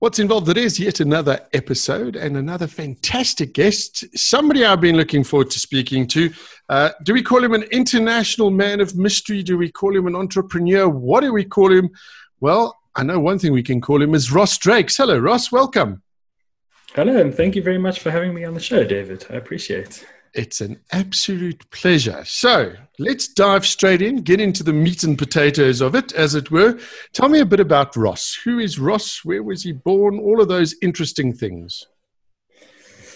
[0.00, 0.48] What's involved?
[0.48, 4.04] It is yet another episode and another fantastic guest.
[4.16, 6.30] Somebody I've been looking forward to speaking to.
[6.68, 9.42] Uh, do we call him an international man of mystery?
[9.42, 10.88] Do we call him an entrepreneur?
[10.88, 11.90] What do we call him?
[12.38, 14.96] Well, I know one thing we can call him is Ross Drakes.
[14.96, 15.50] Hello, Ross.
[15.50, 16.00] Welcome.
[16.94, 19.26] Hello, and thank you very much for having me on the show, David.
[19.30, 20.06] I appreciate it.
[20.34, 22.22] It's an absolute pleasure.
[22.24, 26.50] So let's dive straight in, get into the meat and potatoes of it, as it
[26.50, 26.78] were.
[27.12, 28.38] Tell me a bit about Ross.
[28.44, 29.24] Who is Ross?
[29.24, 30.18] Where was he born?
[30.18, 31.86] All of those interesting things.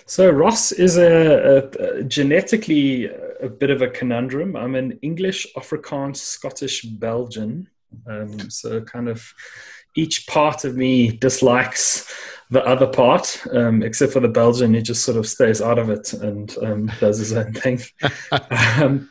[0.06, 3.06] So Ross is a, a, a genetically
[3.40, 4.56] a bit of a conundrum.
[4.56, 7.68] I'm an English, Afrikaans, Scottish, Belgian.
[8.06, 9.32] Um, so kind of
[9.94, 12.10] each part of me dislikes
[12.52, 15.88] the other part, um, except for the Belgian, he just sort of stays out of
[15.88, 17.80] it and um, does his own thing.
[18.78, 19.08] um,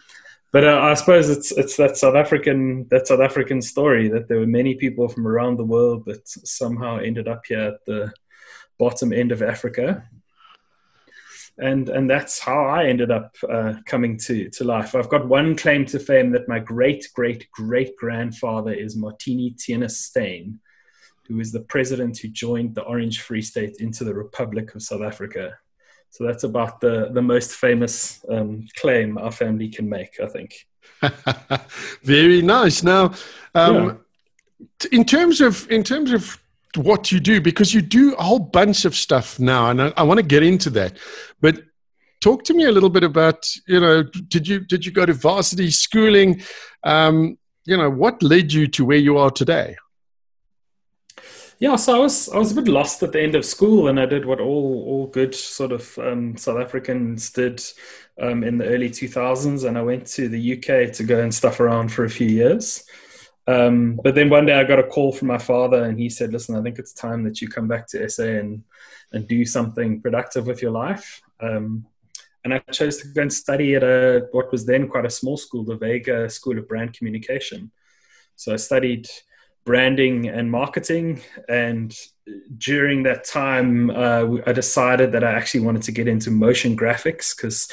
[0.51, 4.39] but uh, I suppose it's it's that South African that South African story that there
[4.39, 8.13] were many people from around the world that somehow ended up here at the
[8.77, 10.07] bottom end of Africa,
[11.57, 14.93] and and that's how I ended up uh, coming to to life.
[14.93, 19.91] I've got one claim to fame that my great great great grandfather is Marthinus Theunis
[19.91, 20.59] Steyn
[21.31, 25.01] who is the president who joined the Orange Free State into the Republic of South
[25.01, 25.57] Africa.
[26.09, 30.67] So that's about the, the most famous um, claim our family can make, I think.
[32.03, 32.83] Very nice.
[32.83, 33.13] Now,
[33.55, 34.01] um,
[34.81, 34.89] yeah.
[34.91, 36.37] in terms of in terms of
[36.75, 40.03] what you do, because you do a whole bunch of stuff now, and I, I
[40.03, 40.97] want to get into that.
[41.39, 41.61] But
[42.19, 45.13] talk to me a little bit about you know did you did you go to
[45.13, 46.41] varsity schooling?
[46.83, 49.77] Um, you know what led you to where you are today?
[51.61, 53.99] Yeah, so I was I was a bit lost at the end of school, and
[53.99, 57.61] I did what all all good sort of um, South Africans did
[58.19, 61.31] um, in the early two thousands, and I went to the UK to go and
[61.31, 62.83] stuff around for a few years.
[63.45, 66.33] Um, but then one day I got a call from my father, and he said,
[66.33, 68.63] "Listen, I think it's time that you come back to SA and
[69.11, 71.85] and do something productive with your life." Um,
[72.43, 75.37] and I chose to go and study at a what was then quite a small
[75.37, 77.69] school, the Vega School of Brand Communication.
[78.35, 79.07] So I studied
[79.65, 81.21] branding and marketing.
[81.47, 81.95] And
[82.57, 87.35] during that time, uh, I decided that I actually wanted to get into motion graphics
[87.35, 87.71] because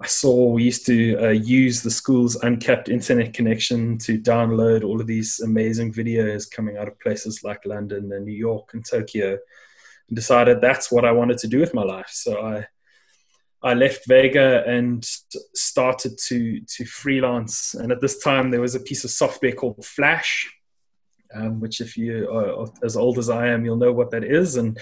[0.00, 5.00] I saw we used to uh, use the school's uncapped internet connection to download all
[5.00, 9.30] of these amazing videos coming out of places like London and New York and Tokyo,
[10.08, 12.10] and decided that's what I wanted to do with my life.
[12.10, 12.66] So I
[13.60, 15.04] I left Vega and
[15.54, 17.74] started to to freelance.
[17.74, 20.48] And at this time, there was a piece of software called Flash,
[21.34, 24.56] um, which if you are as old as I am, you'll know what that is.
[24.56, 24.78] And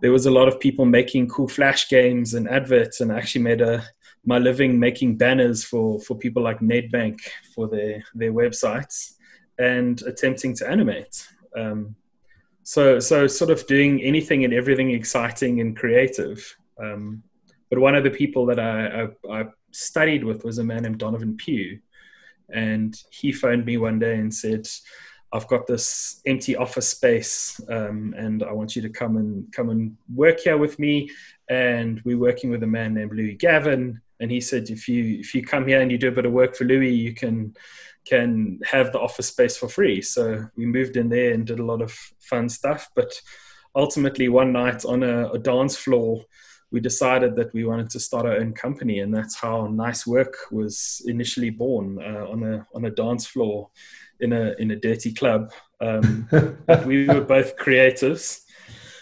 [0.00, 3.42] there was a lot of people making cool flash games and adverts, and I actually
[3.42, 3.84] made a
[4.24, 7.20] my living making banners for for people like Nedbank
[7.54, 9.14] for their their websites
[9.58, 11.26] and attempting to animate.
[11.56, 11.94] Um,
[12.62, 16.56] so so sort of doing anything and everything exciting and creative.
[16.78, 17.22] Um,
[17.70, 20.98] but one of the people that I, I, I studied with was a man named
[20.98, 21.80] Donovan Pugh,
[22.52, 24.68] and he phoned me one day and said
[25.32, 29.70] I've got this empty office space, um, and I want you to come and come
[29.70, 31.10] and work here with me.
[31.48, 35.34] And we're working with a man named Louis Gavin, and he said, if you if
[35.34, 37.54] you come here and you do a bit of work for Louis, you can
[38.06, 40.00] can have the office space for free.
[40.00, 42.88] So we moved in there and did a lot of fun stuff.
[42.94, 43.12] But
[43.74, 46.24] ultimately, one night on a, a dance floor,
[46.70, 50.36] we decided that we wanted to start our own company, and that's how Nice Work
[50.50, 53.70] was initially born uh, on a on a dance floor
[54.20, 55.52] in a in a dirty club.
[55.80, 56.28] Um,
[56.86, 58.42] we were both creatives,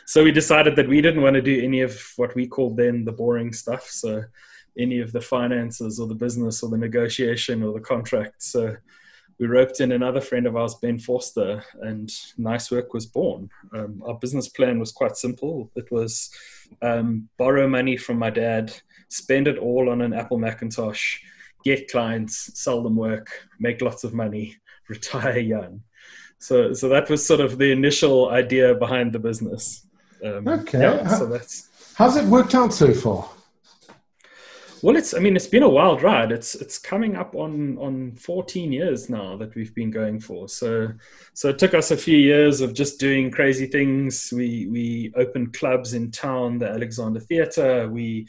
[0.06, 3.04] so we decided that we didn't want to do any of what we called then
[3.04, 3.88] the boring stuff.
[3.88, 4.24] So
[4.78, 8.42] any of the finances or the business or the negotiation or the contract.
[8.42, 8.76] So
[9.38, 13.50] we roped in another friend of ours, Ben Forster, and Nice Work was born.
[13.72, 15.70] Um, our business plan was quite simple.
[15.74, 16.30] It was
[16.82, 18.72] um, borrow money from my dad,
[19.08, 21.18] spend it all on an Apple Macintosh,
[21.64, 24.56] get clients, sell them work, make lots of money,
[24.88, 25.82] retire young.
[26.38, 29.86] So, so that was sort of the initial idea behind the business.
[30.24, 30.80] Um, okay.
[30.80, 33.28] Yeah, so that's how's it worked out so far?
[34.84, 36.30] Well, it's I mean it's been a wild ride.
[36.30, 40.46] It's it's coming up on on 14 years now that we've been going for.
[40.46, 40.88] So
[41.32, 44.30] so it took us a few years of just doing crazy things.
[44.30, 47.88] We we opened clubs in town, the Alexander Theatre.
[47.88, 48.28] We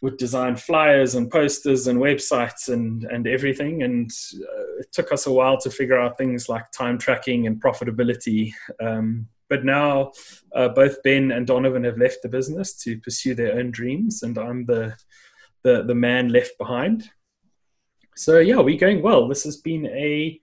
[0.00, 3.82] would design flyers and posters and websites and and everything.
[3.82, 7.62] And uh, it took us a while to figure out things like time tracking and
[7.62, 8.52] profitability.
[8.80, 10.12] Um, but now
[10.54, 14.36] uh, both ben and donovan have left the business to pursue their own dreams and
[14.36, 14.94] i'm the
[15.64, 17.10] the, the man left behind.
[18.14, 19.26] So yeah we're going well.
[19.26, 20.40] This has been a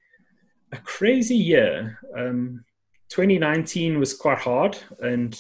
[0.72, 2.00] a crazy year.
[2.18, 2.66] Um,
[3.10, 5.40] 2019 was quite hard, and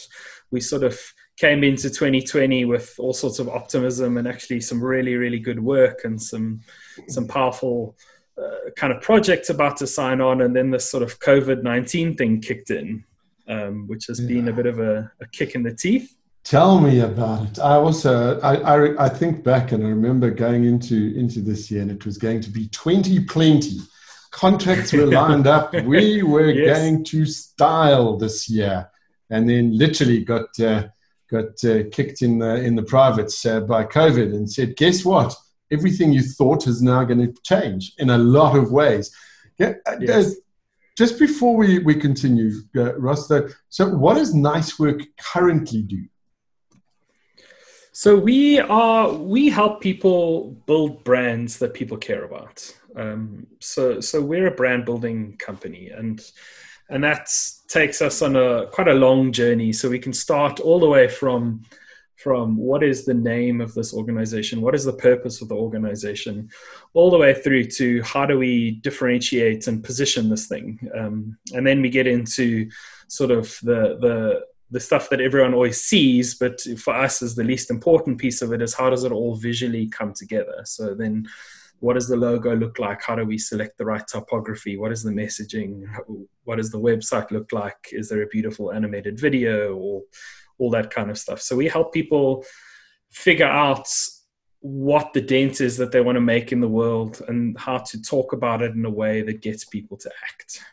[0.51, 0.99] we sort of
[1.37, 6.01] came into 2020 with all sorts of optimism and actually some really really good work
[6.05, 6.61] and some
[7.07, 7.95] some powerful
[8.37, 10.41] uh, kind of projects about to sign on.
[10.41, 13.03] And then this sort of covid-19 thing kicked in
[13.47, 14.27] um, which has yeah.
[14.27, 16.15] been a bit of a, a, kick in the teeth.
[16.43, 17.59] Tell me about it.
[17.59, 21.81] I also I, I, I think back and i remember going into into this year
[21.81, 23.79] and it was going to be 2020
[24.31, 25.73] contracts were lined up.
[25.73, 26.77] We were yes.
[26.77, 28.89] going to style this year.
[29.31, 30.89] And then literally got uh,
[31.29, 35.35] got uh, kicked in the in the privates uh, by COVID and said, "Guess what?
[35.71, 39.11] Everything you thought is now going to change in a lot of ways."
[39.57, 40.35] Yeah, uh, yes.
[40.97, 43.27] just before we we continue, uh, Ross.
[43.27, 46.05] Though, so what does Nice Work currently do?
[47.91, 52.69] So we are we help people build brands that people care about.
[52.95, 56.21] Um, so so we're a brand building company and
[56.89, 57.29] and that
[57.67, 59.73] takes us on a quite a long journey.
[59.73, 61.63] So we can start all the way from
[62.17, 66.49] from what is the name of this organization, what is the purpose of the organization,
[66.95, 71.67] all the way through to how do we differentiate and position this thing, um, and
[71.67, 72.69] then we get into
[73.07, 74.41] sort of the the
[74.71, 78.51] the stuff that everyone always sees, but for us is the least important piece of
[78.51, 80.61] it is how does it all visually come together.
[80.65, 81.27] So then
[81.79, 83.01] what does the logo look like?
[83.03, 84.77] How do we select the right typography?
[84.77, 85.83] What is the messaging?
[86.43, 87.89] What does the website look like?
[87.91, 90.01] Is there a beautiful animated video or
[90.57, 91.41] all that kind of stuff?
[91.41, 92.45] So we help people
[93.11, 93.87] figure out
[94.59, 98.01] what the dent is that they want to make in the world and how to
[98.01, 100.63] talk about it in a way that gets people to act.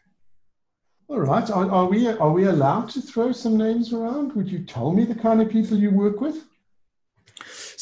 [1.08, 1.50] All right.
[1.50, 4.32] Are, are, we are we allowed to throw some names around?
[4.32, 6.42] Would you tell me the kind of people you work with?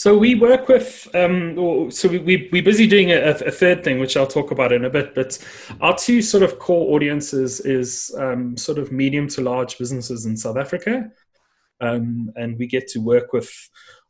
[0.01, 4.01] So we work with, um, so we, we, we're busy doing a, a, third thing,
[4.01, 5.37] which I'll talk about in a bit, but
[5.83, 10.39] our two sort of core audiences is um, sort of medium to large businesses in
[10.39, 11.11] South Africa.
[11.83, 13.53] Um, and we get to work with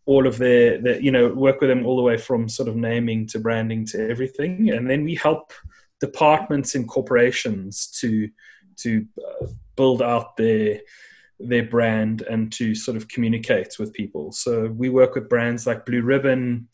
[0.06, 2.76] all of their, their, you know, work with them all the way from sort of
[2.76, 4.70] naming to branding to everything.
[4.70, 5.52] And then we help
[6.00, 8.28] departments and corporations to,
[8.76, 10.82] to uh, build out their,
[11.40, 14.32] their brand and to sort of communicate with people.
[14.32, 16.68] So we work with brands like Blue Ribbon,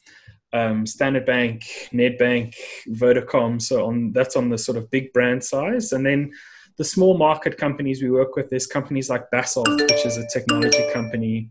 [0.52, 2.54] um, Standard Bank, Nedbank,
[2.88, 3.60] Vodacom.
[3.60, 6.32] So on that's on the sort of big brand size, and then
[6.76, 8.50] the small market companies we work with.
[8.50, 11.50] There's companies like Basalt, which is a technology company.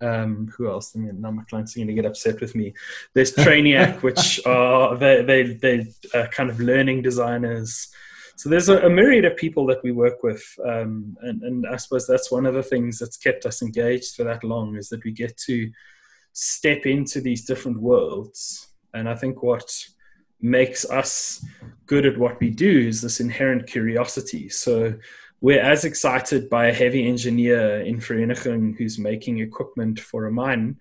[0.00, 0.94] Um, who else?
[0.94, 2.74] I mean, now my clients are going to get upset with me.
[3.14, 7.88] There's Trainiac, which are they they they are kind of learning designers.
[8.36, 11.76] So there's a, a, myriad of people that we work with, um, and, and I
[11.76, 15.04] suppose that's one of the things that's kept us engaged for that long is that
[15.04, 15.70] we get to
[16.32, 18.68] step into these different worlds.
[18.92, 19.72] And I think what
[20.40, 21.44] makes us
[21.86, 24.48] good at what we do is this inherent curiosity.
[24.48, 24.94] So
[25.40, 30.76] we're as excited by a heavy engineer in Vereeniging who's making equipment for a mine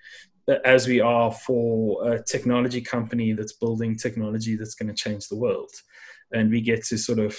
[0.65, 5.35] as we are for a technology company that's building technology that's going to change the
[5.35, 5.71] world
[6.33, 7.37] and we get to sort of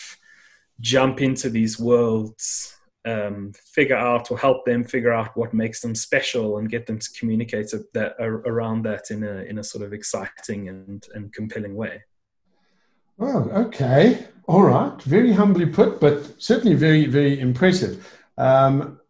[0.81, 2.75] jump into these worlds
[3.07, 6.99] um, figure out or help them figure out what makes them special and get them
[6.99, 11.75] to communicate that around that in a in a sort of exciting and, and compelling
[11.75, 12.03] way.
[13.21, 15.01] Oh, okay, all right.
[15.03, 18.11] Very humbly put, but certainly very very impressive.
[18.39, 19.01] Um,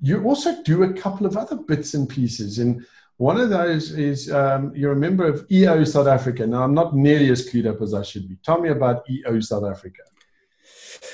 [0.00, 2.84] you also do a couple of other bits and pieces, and
[3.18, 6.46] one of those is um, you're a member of EO South Africa.
[6.46, 8.36] Now, I'm not nearly as clued up as I should be.
[8.44, 10.02] Tell me about EO South Africa.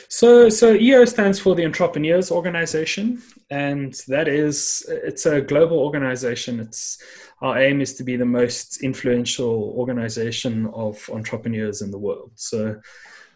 [0.09, 6.61] So, so EO stands for the Entrepreneurs Organization, and that is it's a global organization.
[6.61, 7.03] It's
[7.41, 12.33] our aim is to be the most influential organization of entrepreneurs in the world.
[12.35, 12.81] So,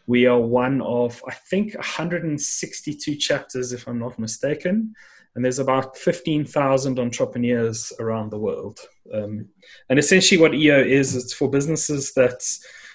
[0.06, 4.94] we are one of I think 162 chapters, if I'm not mistaken
[5.38, 8.80] and there's about 15,000 entrepreneurs around the world.
[9.14, 9.47] Um,
[9.88, 12.42] and essentially, what EO is, it's for businesses that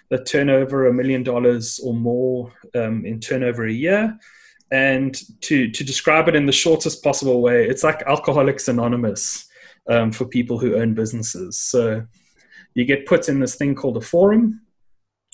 [0.09, 4.19] that turn over a million dollars or more um, in turnover a year.
[4.71, 9.47] And to to describe it in the shortest possible way, it's like Alcoholics Anonymous
[9.89, 11.57] um, for people who own businesses.
[11.57, 12.05] So
[12.73, 14.59] you get put in this thing called a forum,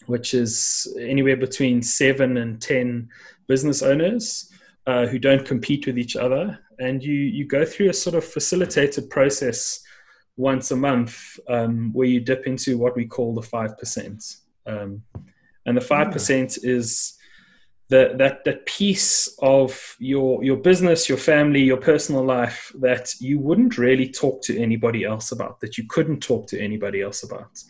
[0.05, 3.09] which is anywhere between seven and ten
[3.47, 4.53] business owners
[4.85, 8.23] uh, who don't compete with each other, and you you go through a sort of
[8.23, 9.81] facilitated process
[10.37, 15.03] once a month um, where you dip into what we call the five percent, um,
[15.65, 17.17] and the five percent is
[17.89, 23.39] the, that that piece of your your business, your family, your personal life that you
[23.39, 27.61] wouldn't really talk to anybody else about, that you couldn't talk to anybody else about.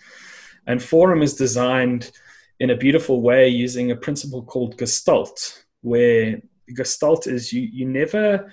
[0.68, 2.12] And Forum is designed
[2.60, 6.40] in a beautiful way using a principle called Gestalt, where
[6.76, 8.52] Gestalt is you you never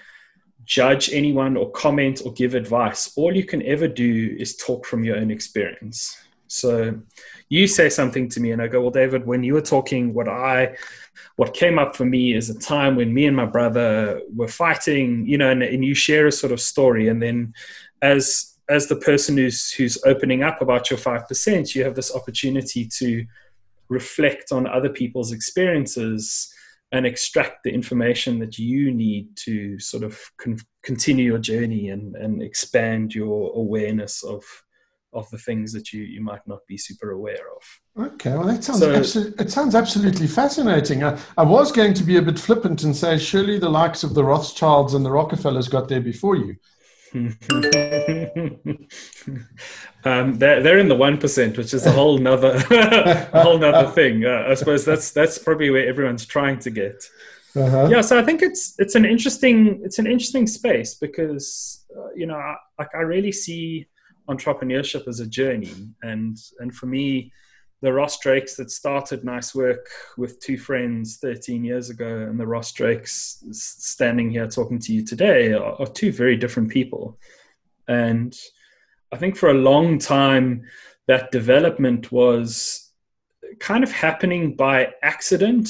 [0.66, 3.12] judge anyone or comment or give advice.
[3.16, 6.16] All you can ever do is talk from your own experience.
[6.49, 7.00] So
[7.49, 10.28] you say something to me and I go, Well, David, when you were talking, what
[10.28, 10.76] I
[11.37, 15.26] what came up for me is a time when me and my brother were fighting,
[15.26, 17.08] you know, and, and you share a sort of story.
[17.08, 17.54] And then
[18.02, 22.14] as as the person who's who's opening up about your five percent, you have this
[22.14, 23.25] opportunity to
[23.88, 26.52] reflect on other people's experiences
[26.93, 32.14] and extract the information that you need to sort of con- continue your journey and,
[32.16, 34.45] and expand your awareness of
[35.12, 38.07] of the things that you, you might not be super aware of.
[38.12, 41.02] Okay, well, that sounds, so, absolutely, it sounds absolutely fascinating.
[41.02, 44.12] I, I was going to be a bit flippant and say, surely the likes of
[44.12, 46.57] the Rothschilds and the Rockefellers got there before you.
[50.04, 53.90] um, they're, they're in the one percent, which is a whole nother a whole nother
[53.90, 54.25] thing.
[54.25, 57.04] Uh, I suppose that's that's probably where everyone's trying to get.
[57.54, 57.88] Uh-huh.
[57.90, 62.26] Yeah, so I think it's it's an interesting it's an interesting space because uh, you
[62.26, 63.86] know I, like I really see
[64.28, 67.32] entrepreneurship as a journey, and and for me,
[67.83, 72.47] the Ross Drakes that started Nice Work with two friends 13 years ago, and the
[72.47, 77.18] Ross Drakes standing here talking to you today are, are two very different people.
[77.87, 78.37] And
[79.12, 80.64] I think for a long time,
[81.06, 82.92] that development was
[83.61, 85.68] kind of happening by accident.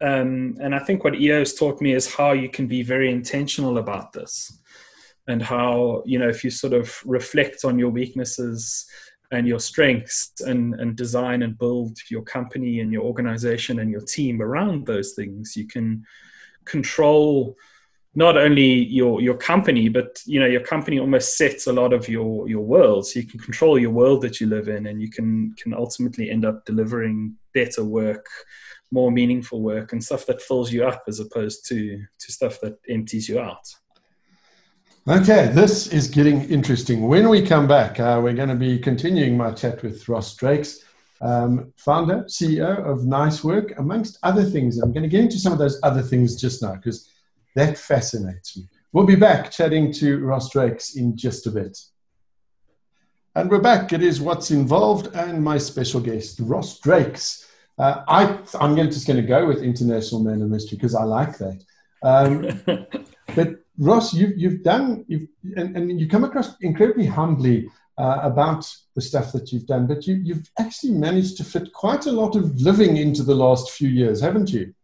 [0.00, 3.78] Um, and I think what EO's taught me is how you can be very intentional
[3.78, 4.60] about this
[5.26, 8.86] and how, you know, if you sort of reflect on your weaknesses
[9.30, 14.02] and your strengths and, and design and build your company and your organization and your
[14.02, 16.04] team around those things you can
[16.64, 17.56] control
[18.14, 22.08] not only your your company but you know your company almost sets a lot of
[22.08, 23.06] your your world.
[23.06, 26.30] So you can control your world that you live in and you can can ultimately
[26.30, 28.26] end up delivering better work
[28.90, 32.78] more meaningful work and stuff that fills you up as opposed to to stuff that
[32.88, 33.66] empties you out
[35.06, 37.06] Okay, this is getting interesting.
[37.06, 40.82] When we come back, uh, we're going to be continuing my chat with Ross Drakes,
[41.20, 44.78] um, founder, CEO of Nice Work, amongst other things.
[44.78, 47.10] I'm going to get into some of those other things just now because
[47.54, 48.66] that fascinates me.
[48.92, 51.78] We'll be back chatting to Ross Drakes in just a bit.
[53.34, 53.92] And we're back.
[53.92, 57.46] It is What's Involved and my special guest, Ross Drakes.
[57.76, 61.36] Uh, I, I'm just going to go with International Man of Mystery because I like
[61.36, 61.62] that.
[62.02, 62.86] Um,
[63.34, 68.68] but Ross, you've, you've done, you've, and, and you come across incredibly humbly uh, about
[68.94, 72.36] the stuff that you've done, but you, you've actually managed to fit quite a lot
[72.36, 74.74] of living into the last few years, haven't you?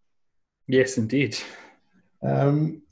[0.67, 1.39] Yes, indeed.
[2.23, 2.83] Um,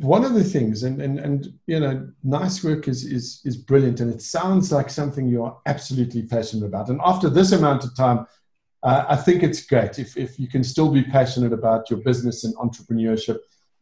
[0.00, 4.00] one of the things, and, and, and you know, nice work is, is, is brilliant,
[4.00, 6.90] and it sounds like something you're absolutely passionate about.
[6.90, 8.26] And after this amount of time,
[8.82, 12.44] uh, I think it's great if, if you can still be passionate about your business
[12.44, 13.38] and entrepreneurship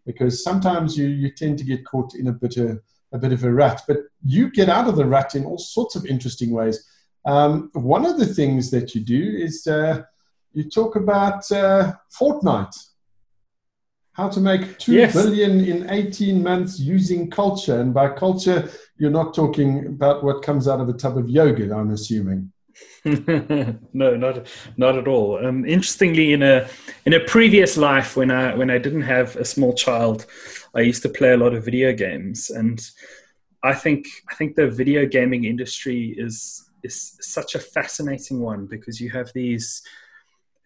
[0.07, 2.81] because sometimes you, you tend to get caught in a bit of
[3.13, 5.97] a bit of a rut, but you get out of the rut in all sorts
[5.97, 6.89] of interesting ways.
[7.27, 10.03] Um, one of the things that you do is uh,
[10.53, 12.75] you talk about uh, Fortnite,
[14.15, 15.13] how to make two yes.
[15.13, 17.81] billion in 18 months using culture.
[17.81, 21.73] And by culture, you're not talking about what comes out of a tub of yogurt,
[21.73, 22.53] I'm assuming.
[23.05, 25.45] no, not not at all.
[25.45, 26.69] Um, interestingly, in a
[27.07, 30.27] in a previous life, when I when I didn't have a small child,
[30.75, 32.81] I used to play a lot of video games, and
[33.63, 39.01] I think I think the video gaming industry is is such a fascinating one because
[39.01, 39.83] you have these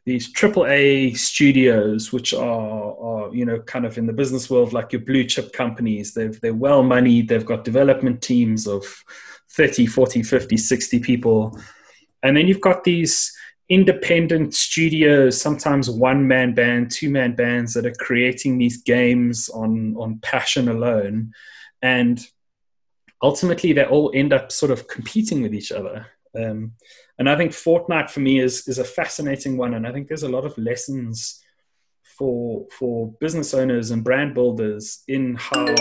[0.06, 4.72] these triple A studios, which are, are, you know, kind of in the business world
[4.72, 6.14] like your blue chip companies.
[6.14, 7.28] They've, they're well moneyed.
[7.28, 8.84] They've got development teams of
[9.50, 11.58] 30, 40, 50, 60 people.
[12.26, 13.32] And then you've got these
[13.68, 19.94] independent studios, sometimes one man band, two man bands that are creating these games on,
[19.96, 21.32] on passion alone.
[21.82, 22.20] And
[23.22, 26.06] ultimately, they all end up sort of competing with each other.
[26.34, 26.72] Um,
[27.18, 29.74] and I think Fortnite for me is, is a fascinating one.
[29.74, 31.42] And I think there's a lot of lessons
[32.02, 35.74] for, for business owners and brand builders in how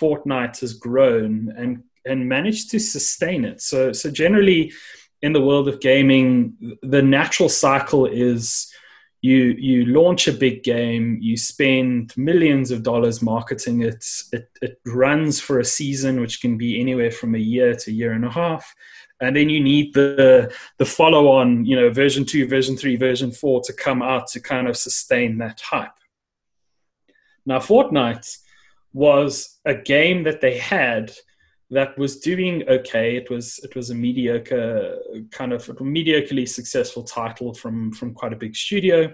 [0.00, 3.60] Fortnite has grown and, and managed to sustain it.
[3.60, 4.72] So, so generally,
[5.22, 8.72] in the world of gaming, the natural cycle is
[9.22, 14.80] you you launch a big game, you spend millions of dollars marketing it, it, it
[14.86, 18.24] runs for a season, which can be anywhere from a year to a year and
[18.24, 18.74] a half,
[19.20, 23.30] and then you need the the follow on, you know, version two, version three, version
[23.30, 25.90] four to come out to kind of sustain that hype.
[27.44, 28.38] Now, Fortnite
[28.92, 31.12] was a game that they had
[31.70, 33.16] that was doing okay.
[33.16, 34.98] It was it was a mediocre
[35.30, 39.12] kind of mediocrely successful title from from quite a big studio,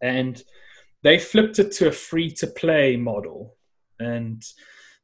[0.00, 0.42] and
[1.02, 3.56] they flipped it to a free to play model.
[4.00, 4.42] And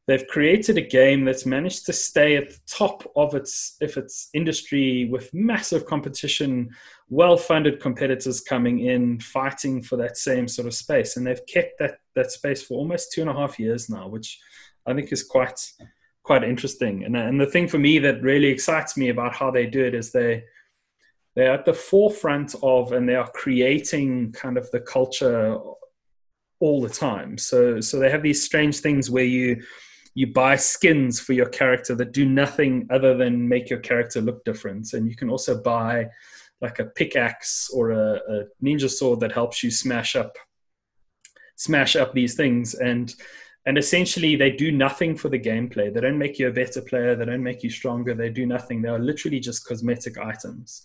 [0.07, 4.29] they've created a game that's managed to stay at the top of its if its
[4.35, 6.71] industry with massive competition
[7.09, 11.99] well-funded competitors coming in fighting for that same sort of space and they've kept that
[12.15, 14.39] that space for almost two and a half years now which
[14.87, 15.61] i think is quite
[16.25, 17.05] quite interesting.
[17.05, 19.95] And, and the thing for me that really excites me about how they do it
[19.95, 20.45] is they
[21.37, 25.59] they're at the forefront of and they are creating kind of the culture
[26.61, 27.39] all the time.
[27.39, 29.63] So so they have these strange things where you
[30.15, 34.45] you buy skins for your character that do nothing other than make your character look
[34.45, 34.93] different.
[34.93, 36.07] And you can also buy
[36.61, 40.37] like a pickaxe or a, a ninja sword that helps you smash up
[41.57, 42.75] smash up these things.
[42.75, 43.15] And
[43.67, 45.93] and essentially they do nothing for the gameplay.
[45.93, 47.17] They don't make you a better player.
[47.17, 48.15] They don't make you stronger.
[48.15, 48.83] They do nothing.
[48.83, 50.83] They are literally just cosmetic items.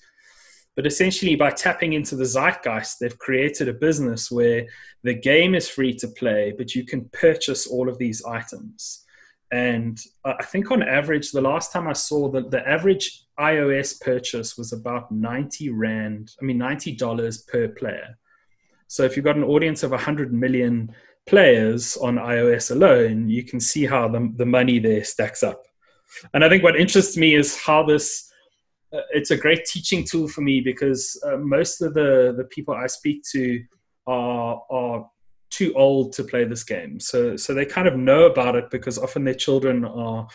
[0.76, 4.66] But essentially by tapping into the zeitgeist they've created a business where
[5.04, 9.04] the game is free to play but you can purchase all of these items.
[9.52, 14.58] And I think on average, the last time I saw that the average iOS purchase
[14.58, 18.18] was about 90 Rand, I mean, $90 per player.
[18.88, 20.94] So if you've got an audience of 100 million
[21.30, 25.62] players on iOS alone, you can see how the, the money there stacks up.
[26.34, 28.32] And I think what interests me is how this,
[28.92, 32.74] uh, it's a great teaching tool for me because uh, most of the, the people
[32.74, 33.64] I speak to
[34.08, 35.06] are, are
[35.50, 37.00] too old to play this game.
[37.00, 40.28] So so they kind of know about it because often their children are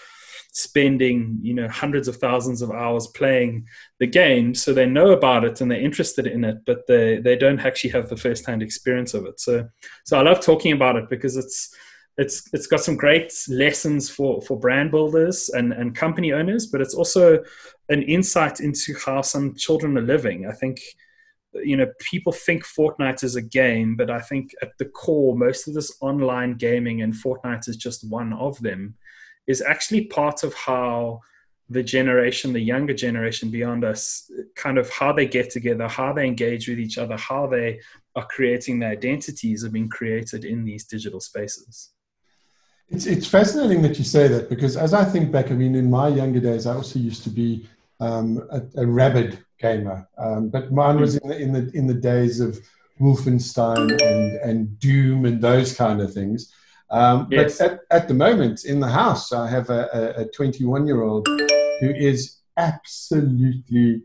[0.57, 3.67] spending you know hundreds of thousands of hours playing
[3.99, 7.37] the game so they know about it and they're interested in it but they they
[7.37, 9.39] don't actually have the first hand experience of it.
[9.41, 9.69] So
[10.05, 11.75] so i love talking about it because it's
[12.17, 16.81] it's it's got some great lessons for for brand builders and and company owners but
[16.81, 17.43] it's also
[17.89, 20.47] an insight into how some children are living.
[20.47, 20.81] I think
[21.55, 25.69] you know people think Fortnite is a game, but I think at the core, most
[25.69, 28.95] of this online gaming and Fortnite is just one of them,
[29.47, 31.21] is actually part of how
[31.71, 36.27] the generation, the younger generation beyond us, kind of how they get together, how they
[36.27, 37.81] engage with each other, how they
[38.17, 41.91] are creating their identities are being created in these digital spaces.
[42.91, 45.91] It's it's fascinating that you say that because as I think back, I mean, in
[45.91, 47.67] my younger days, I also used to be
[47.99, 50.07] um, a, a rabid gamer.
[50.19, 52.61] Um, but mine was in the, in the in the days of
[53.01, 56.53] Wolfenstein and, and Doom and those kind of things.
[56.91, 57.59] Um, yes.
[57.59, 61.27] But at, at the moment in the house, I have a 21 year old
[61.81, 64.03] who is absolutely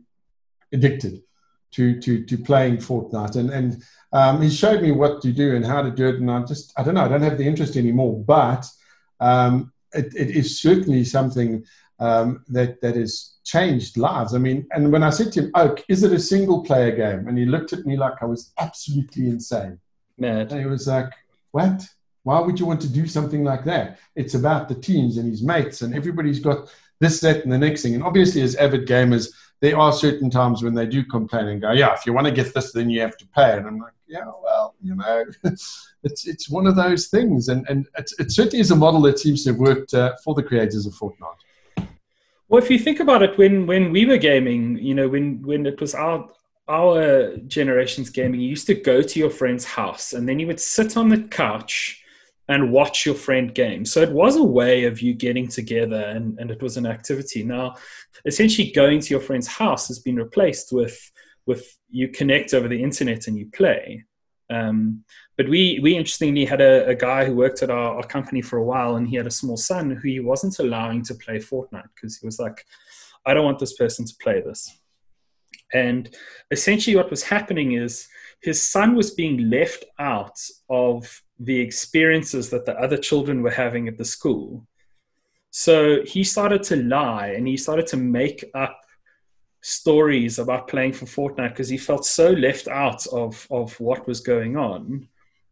[0.72, 1.22] addicted
[1.72, 3.36] to, to, to playing Fortnite.
[3.36, 6.16] And, and um, he showed me what to do and how to do it.
[6.16, 8.24] And I just, I don't know, I don't have the interest anymore.
[8.24, 8.66] But
[9.20, 11.64] um, it, it is certainly something
[12.00, 14.34] um, that, has changed lives.
[14.34, 17.28] I mean, and when I said to him, Oak, is it a single player game?
[17.28, 19.80] And he looked at me like I was absolutely insane.
[20.18, 20.52] Mad.
[20.52, 21.12] And he was like,
[21.52, 21.84] What?
[22.24, 24.00] Why would you want to do something like that?
[24.16, 27.82] It's about the teams and his mates, and everybody's got this, that, and the next
[27.82, 27.96] thing.
[27.96, 31.72] And obviously, as avid gamers, there are certain times when they do complain and go,
[31.72, 33.58] Yeah, if you want to get this, then you have to pay.
[33.58, 37.50] And I'm like, Yeah, well, you know, it's it's one of those things.
[37.50, 40.44] And, and it certainly is a model that seems to have worked uh, for the
[40.44, 41.88] creators of Fortnite.
[42.48, 45.66] Well, if you think about it, when when we were gaming, you know, when when
[45.66, 46.30] it was our
[46.68, 50.60] our generation's gaming, you used to go to your friend's house and then you would
[50.60, 52.04] sit on the couch
[52.50, 53.86] and watch your friend game.
[53.86, 57.44] So it was a way of you getting together and, and it was an activity.
[57.44, 57.76] Now,
[58.26, 61.00] essentially going to your friend's house has been replaced with
[61.46, 64.04] with you connect over the internet and you play.
[64.52, 65.04] Um,
[65.38, 68.58] but we we interestingly had a, a guy who worked at our, our, company for
[68.58, 71.90] a while, and he had a small son who he wasn't allowing to play Fortnite
[71.96, 72.66] because he was like,
[73.26, 74.80] I don't want this person to play this.
[75.74, 76.10] And
[76.50, 78.08] essentially, what was happening is
[78.42, 83.88] his son was being left out of the experiences that the other children were having
[83.88, 84.68] at the school.
[85.52, 88.82] So he started to lie and he started to make up
[89.62, 94.20] stories about playing for Fortnite because he felt so left out of, of what was
[94.20, 95.08] going on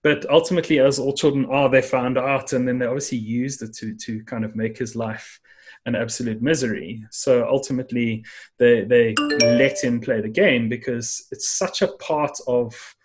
[0.07, 3.73] but ultimately, as all children are, they found out, and then they obviously used it
[3.75, 5.39] to to kind of make his life
[5.85, 7.03] an absolute misery.
[7.11, 8.23] So ultimately,
[8.57, 12.95] they they let him play the game because it's such a part of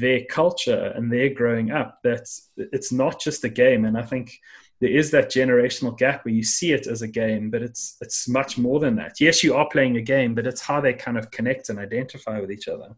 [0.00, 3.84] their culture and their growing up that it's not just a game.
[3.84, 4.38] And I think
[4.80, 8.28] there is that generational gap where you see it as a game, but it's it's
[8.28, 9.20] much more than that.
[9.20, 12.40] Yes, you are playing a game, but it's how they kind of connect and identify
[12.40, 12.94] with each other.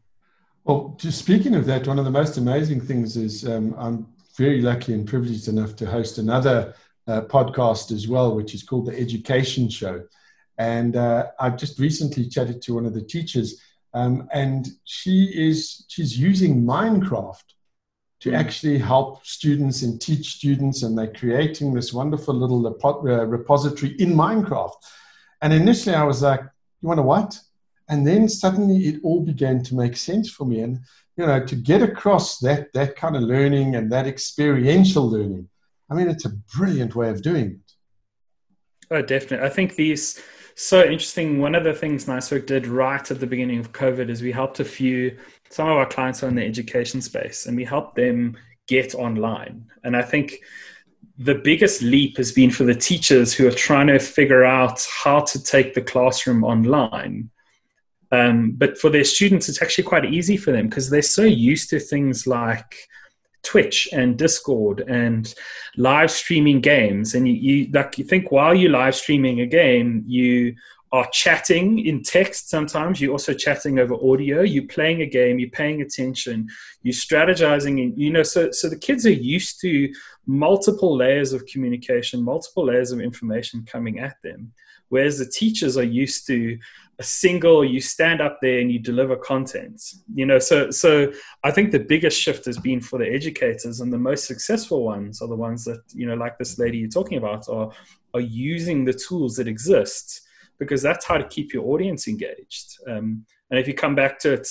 [0.65, 4.63] Well, just speaking of that, one of the most amazing things is um, I'm very
[4.63, 6.75] lucky and privileged enough to host another
[7.07, 10.05] uh, podcast as well, which is called the Education Show.
[10.57, 13.61] And uh, I've just recently chatted to one of the teachers,
[13.95, 17.45] um, and she is she's using Minecraft
[18.21, 18.37] to mm.
[18.37, 24.13] actually help students and teach students, and they're creating this wonderful little uh, repository in
[24.13, 24.75] Minecraft.
[25.43, 26.41] And initially, I was like,
[26.83, 27.39] "You want to what?"
[27.89, 30.61] And then suddenly, it all began to make sense for me.
[30.61, 30.81] And
[31.17, 35.49] you know, to get across that that kind of learning and that experiential learning,
[35.89, 37.73] I mean, it's a brilliant way of doing it.
[38.91, 39.47] Oh, definitely.
[39.47, 40.21] I think these
[40.57, 41.38] so interesting.
[41.38, 44.61] One of the things NiceWork did right at the beginning of COVID is we helped
[44.61, 45.17] a few,
[45.51, 48.37] some of our clients are in the education space, and we helped them
[48.67, 49.67] get online.
[49.83, 50.40] And I think
[51.19, 55.21] the biggest leap has been for the teachers who are trying to figure out how
[55.21, 57.31] to take the classroom online.
[58.11, 61.71] Um, but for their students, it's actually quite easy for them because they're so used
[61.71, 62.77] to things like
[63.45, 65.33] Twitch and Discord and
[65.77, 67.15] live streaming games.
[67.15, 70.55] And you, you like you think while you're live streaming a game, you
[70.93, 73.01] are chatting in text sometimes.
[73.01, 74.43] You're also chatting over audio.
[74.43, 75.39] You're playing a game.
[75.39, 76.49] You're paying attention.
[76.83, 77.83] You're strategizing.
[77.83, 79.93] And you know so so the kids are used to
[80.27, 84.53] multiple layers of communication multiple layers of information coming at them
[84.88, 86.59] whereas the teachers are used to
[87.01, 89.83] a single you stand up there and you deliver content
[90.14, 90.38] you know?
[90.38, 94.27] So so i think the biggest shift has been for the educators and the most
[94.27, 97.70] successful ones are the ones that you know like this lady you're talking about are
[98.14, 100.23] are using the tools that exist
[100.59, 102.79] because that's how to keep your audience engaged.
[102.87, 104.49] Um, and if you come back to it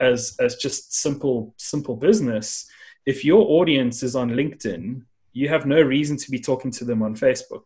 [0.00, 2.68] as as just simple simple business
[3.06, 7.02] if your audience is on linkedin you have no reason to be talking to them
[7.02, 7.62] on facebook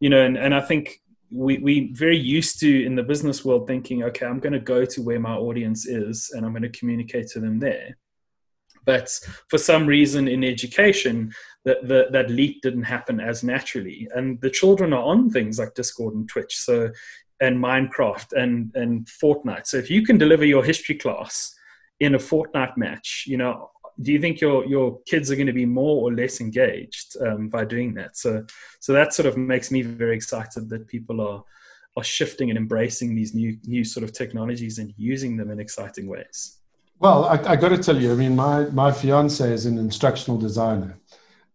[0.00, 0.22] you know?
[0.22, 4.26] And, and i think we we very used to in the business world thinking okay
[4.26, 7.40] i'm going to go to where my audience is and i'm going to communicate to
[7.40, 7.96] them there.
[8.84, 9.10] But
[9.50, 11.30] for some reason in education
[11.64, 14.08] that that leap didn't happen as naturally.
[14.14, 16.90] And the children are on things like discord and twitch so
[17.40, 19.66] and minecraft and and fortnite.
[19.66, 21.54] So if you can deliver your history class
[22.00, 25.52] in a fortnite match you know do you think your your kids are going to
[25.52, 28.16] be more or less engaged um, by doing that?
[28.16, 28.44] So
[28.80, 31.42] so that sort of makes me very excited that people are
[31.96, 36.06] are shifting and embracing these new new sort of technologies and using them in exciting
[36.06, 36.58] ways.
[37.00, 40.38] Well, I, I got to tell you, I mean, my my fiance is an instructional
[40.38, 40.98] designer,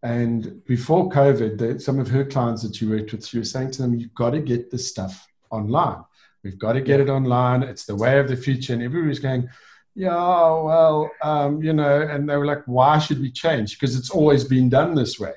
[0.01, 3.71] and before COVID, the, some of her clients that she worked with, she was saying
[3.71, 6.03] to them, "You've got to get this stuff online.
[6.43, 7.63] We've got to get it online.
[7.63, 9.49] It's the way of the future." And everybody's going
[9.95, 13.79] yeah, well, um, you know, and they were like, why should we change?
[13.79, 15.33] Because it's always been done this way.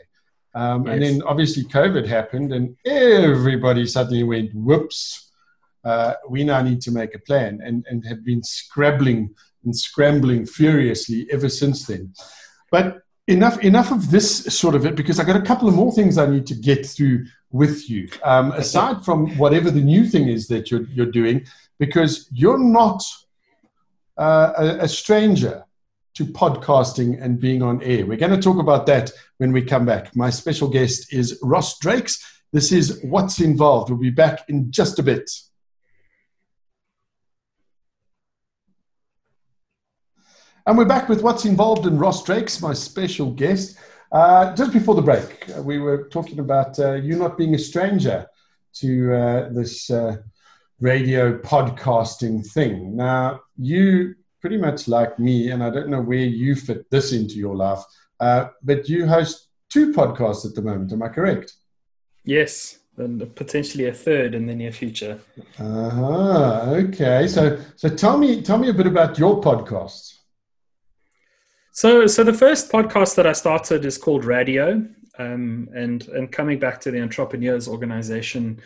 [0.54, 0.94] Um, yes.
[0.94, 5.30] And then obviously COVID happened, and everybody suddenly went, whoops,
[5.84, 10.46] uh, we now need to make a plan, and, and have been scrabbling and scrambling
[10.46, 12.14] furiously ever since then.
[12.70, 15.92] But enough enough of this sort of it because I got a couple of more
[15.92, 18.08] things I need to get through with you.
[18.22, 21.44] Um, aside from whatever the new thing is that you're you're doing,
[21.78, 23.02] because you're not
[24.16, 25.64] uh, a, a stranger
[26.14, 28.06] to podcasting and being on air.
[28.06, 30.16] We're going to talk about that when we come back.
[30.16, 32.42] My special guest is Ross Drakes.
[32.52, 33.90] This is What's Involved.
[33.90, 35.30] We'll be back in just a bit.
[40.66, 43.78] And we're back with What's Involved in Ross Drakes, my special guest.
[44.10, 47.58] Uh, just before the break, uh, we were talking about uh, you not being a
[47.58, 48.26] stranger
[48.76, 50.16] to uh, this uh,
[50.80, 52.96] radio podcasting thing.
[52.96, 57.34] Now, you pretty much like me, and I don't know where you fit this into
[57.34, 57.82] your life,
[58.20, 60.92] uh, but you host two podcasts at the moment.
[60.92, 61.54] Am I correct?
[62.24, 65.18] Yes, and potentially a third in the near future.
[65.58, 66.62] Uh huh.
[66.68, 67.26] Okay.
[67.28, 70.14] So, so tell me, tell me a bit about your podcasts.
[71.72, 74.82] So, so the first podcast that I started is called Radio,
[75.18, 78.60] um, and and coming back to the Entrepreneurs Organization,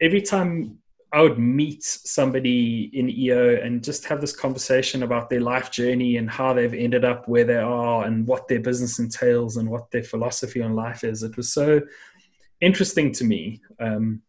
[0.00, 0.78] every time
[1.12, 6.18] I would meet somebody in EO and just have this conversation about their life journey
[6.18, 9.90] and how they've ended up where they are and what their business entails and what
[9.90, 11.22] their philosophy on life is.
[11.22, 11.80] It was so
[12.60, 13.62] interesting to me.
[13.80, 14.22] Um,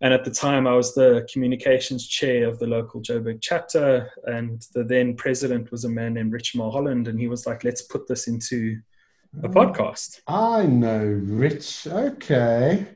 [0.00, 4.60] and at the time, I was the communications chair of the local Joburg chapter, and
[4.74, 8.06] the then president was a man named Rich Mulholland, and he was like, "Let's put
[8.06, 8.78] this into
[9.42, 11.86] a podcast." I know Rich.
[11.86, 12.86] Okay.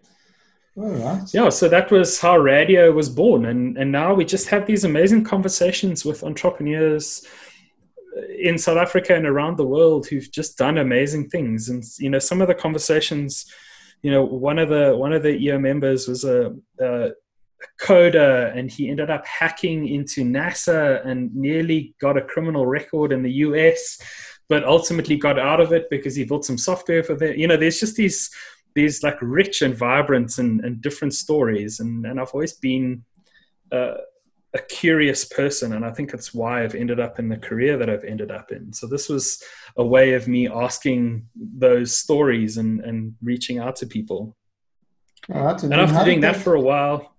[0.76, 1.22] Right.
[1.35, 4.85] Yeah, so that was how radio was born, and and now we just have these
[4.85, 7.26] amazing conversations with entrepreneurs
[8.16, 11.68] uh, in South Africa and around the world who've just done amazing things.
[11.68, 13.46] And you know, some of the conversations,
[14.02, 17.11] you know, one of the one of the EO members was a, a
[17.80, 23.22] coder, and he ended up hacking into NASA and nearly got a criminal record in
[23.22, 23.98] the US,
[24.48, 27.38] but ultimately got out of it because he built some software for that.
[27.38, 28.30] You know, there's just these
[28.74, 33.04] these like rich and vibrant and, and different stories and, and i've always been
[33.72, 33.94] uh,
[34.54, 37.88] a curious person, and I think it's why I've ended up in the career that
[37.88, 38.72] I've ended up in.
[38.72, 39.42] So this was
[39.76, 44.37] a way of me asking those stories and and reaching out to people.
[45.33, 47.14] Oh, and after doing that for a while.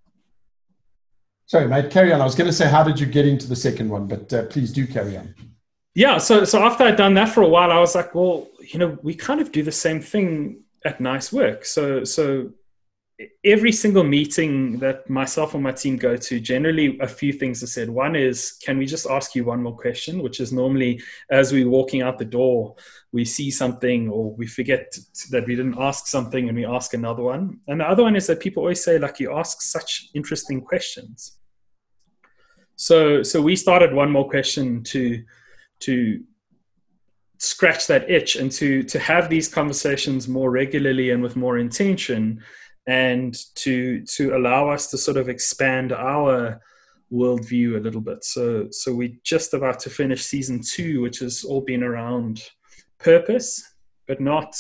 [1.46, 2.22] Sorry, mate, carry on.
[2.22, 4.08] I was going to say, how did you get into the second one?
[4.08, 5.36] But uh, please do carry on.
[5.94, 8.80] Yeah, so so after I'd done that for a while, I was like, well, you
[8.80, 11.66] know, we kind of do the same thing at Nice Work.
[11.66, 12.52] So so
[13.44, 17.68] every single meeting that myself and my team go to, generally a few things are
[17.68, 17.90] said.
[17.90, 20.22] One is, can we just ask you one more question?
[20.22, 22.76] Which is normally as we're walking out the door,
[23.12, 24.96] we see something or we forget
[25.30, 27.60] that we didn't ask something and we ask another one.
[27.68, 31.38] And the other one is that people always say, like, you ask such interesting questions.
[32.76, 35.24] So so we started one more question to
[35.82, 36.24] to
[37.42, 42.40] scratch that itch and to to have these conversations more regularly and with more intention
[42.86, 46.62] and to to allow us to sort of expand our
[47.12, 48.24] worldview a little bit.
[48.24, 52.44] So so we're just about to finish season two, which has all been around
[53.00, 53.64] purpose,
[54.08, 54.56] but not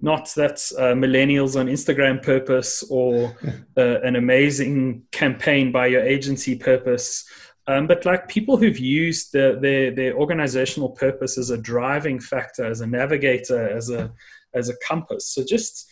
[0.00, 3.36] not that uh, millennials on Instagram purpose or
[3.76, 7.24] uh, an amazing campaign by your agency purpose.
[7.66, 12.64] Um, but like people who've used the, their their organizational purpose as a driving factor,
[12.64, 14.12] as a navigator, as a
[14.54, 15.32] as a compass.
[15.34, 15.88] So just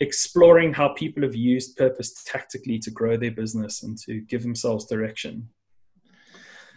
[0.00, 4.86] exploring how people have used purpose tactically to grow their business and to give themselves
[4.86, 5.48] direction.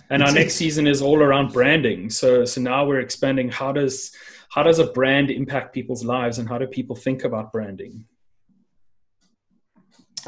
[0.10, 2.10] And our next season is all around branding.
[2.10, 4.12] So so now we're expanding how does
[4.50, 8.06] how does a brand impact people's lives and how do people think about branding?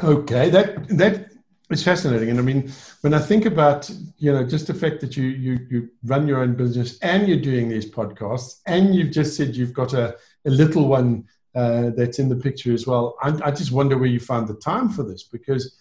[0.02, 1.33] Okay, that that
[1.74, 2.30] is fascinating.
[2.30, 5.60] And I mean, when I think about you know just the fact that you you
[5.70, 9.74] you run your own business and you're doing these podcasts and you've just said you've
[9.74, 13.16] got a, a little one uh, that's in the picture as well.
[13.22, 15.78] I, I just wonder where you found the time for this because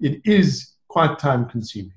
[0.00, 1.94] it is quite time consuming.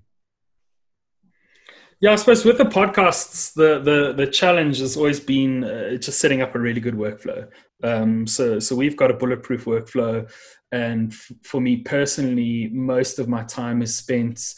[2.00, 6.20] Yeah, I suppose with the podcasts, the the the challenge has always been uh, just
[6.20, 7.50] setting up a really good workflow.
[7.84, 10.32] Um, so so we've got a bulletproof workflow,
[10.72, 14.56] and f- for me personally, most of my time is spent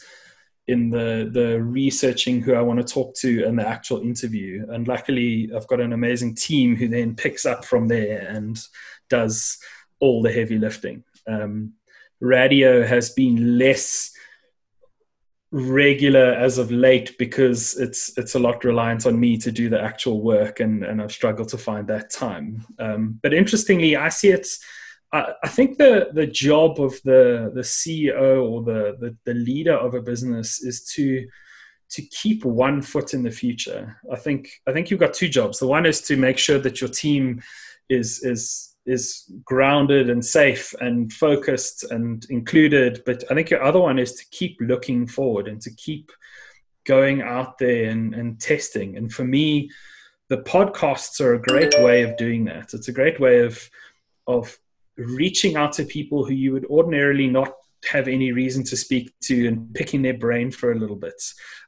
[0.66, 4.66] in the the researching who I want to talk to and the actual interview.
[4.70, 8.58] And luckily, I've got an amazing team who then picks up from there and
[9.08, 9.58] does
[9.98, 11.04] all the heavy lifting.
[11.26, 11.74] Um,
[12.20, 14.12] radio has been less
[15.52, 19.80] regular as of late because it's it's a lot reliant on me to do the
[19.80, 24.28] actual work and and I've struggled to find that time um, but interestingly I see
[24.28, 24.46] it
[25.12, 29.94] I, think the the job of the the CEO or the, the the leader of
[29.94, 31.26] a business is to
[31.90, 35.58] to keep one foot in the future I think I think you've got two jobs
[35.58, 37.42] the one is to make sure that your team
[37.88, 43.02] is is is grounded and safe and focused and included.
[43.04, 46.10] But I think your other one is to keep looking forward and to keep
[46.86, 48.96] going out there and, and testing.
[48.96, 49.70] And for me,
[50.28, 52.72] the podcasts are a great way of doing that.
[52.72, 53.70] It's a great way of
[54.26, 54.56] of
[54.96, 57.52] reaching out to people who you would ordinarily not
[57.90, 61.22] have any reason to speak to and picking their brain for a little bit.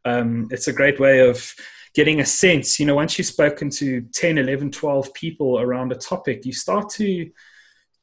[0.05, 1.55] Um, it's a great way of
[1.95, 5.95] getting a sense you know once you've spoken to 10 11 12 people around a
[5.95, 7.31] topic you start to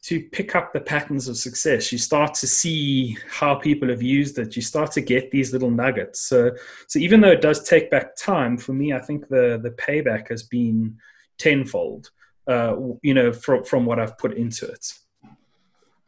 [0.02, 1.92] to pick up the patterns of success.
[1.92, 4.56] You start to see how people have used it.
[4.56, 6.22] You start to get these little nuggets.
[6.22, 6.52] So
[6.88, 10.30] so even though it does take back time for me i think the the payback
[10.30, 10.98] has been
[11.38, 12.12] tenfold
[12.48, 14.94] uh, you know from from what i've put into it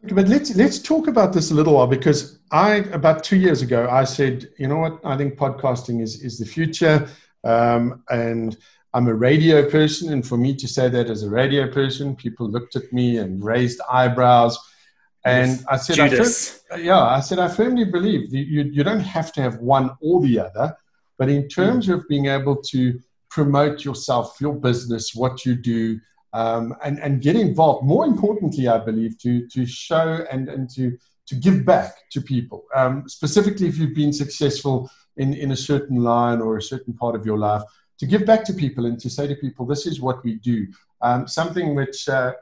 [0.04, 3.88] but let's let's talk about this a little while because I about two years ago
[3.90, 7.08] I said you know what I think podcasting is is the future.
[7.44, 8.58] Um, and
[8.94, 12.50] I'm a radio person, and for me to say that as a radio person, people
[12.50, 14.60] looked at me and raised eyebrows.
[15.24, 15.64] And.
[15.70, 19.42] I said, I firm, yeah, I said, I firmly believe you, you don't have to
[19.42, 20.76] have one or the other,
[21.18, 21.94] but in terms mm.
[21.94, 26.00] of being able to promote yourself, your business, what you do,
[26.34, 27.86] um, and, and get involved.
[27.86, 32.65] More importantly, I believe, to, to show and, and to, to give back to people,
[32.76, 37.15] um, specifically if you've been successful in, in a certain line or a certain part
[37.15, 37.63] of your life,
[38.00, 40.67] to give back to people and to say to people, this is what we do.
[41.02, 42.34] Um, something which uh,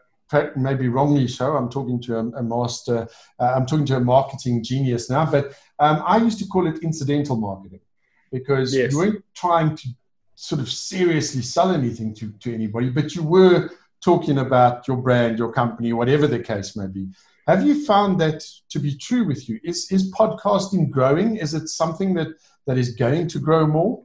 [0.56, 3.08] maybe wrongly so, I'm talking to a, a master,
[3.40, 6.84] uh, I'm talking to a marketing genius now, but um, I used to call it
[6.84, 7.82] incidental marketing
[8.32, 8.92] because yes.
[8.92, 9.88] you weren't trying to
[10.42, 13.70] sort of seriously sell anything to, to anybody, but you were
[14.02, 17.10] talking about your brand, your company, whatever the case may be.
[17.46, 19.60] Have you found that to be true with you?
[19.66, 21.36] Is, is podcasting growing?
[21.36, 22.30] Is it something that
[22.68, 24.04] that is going to grow more?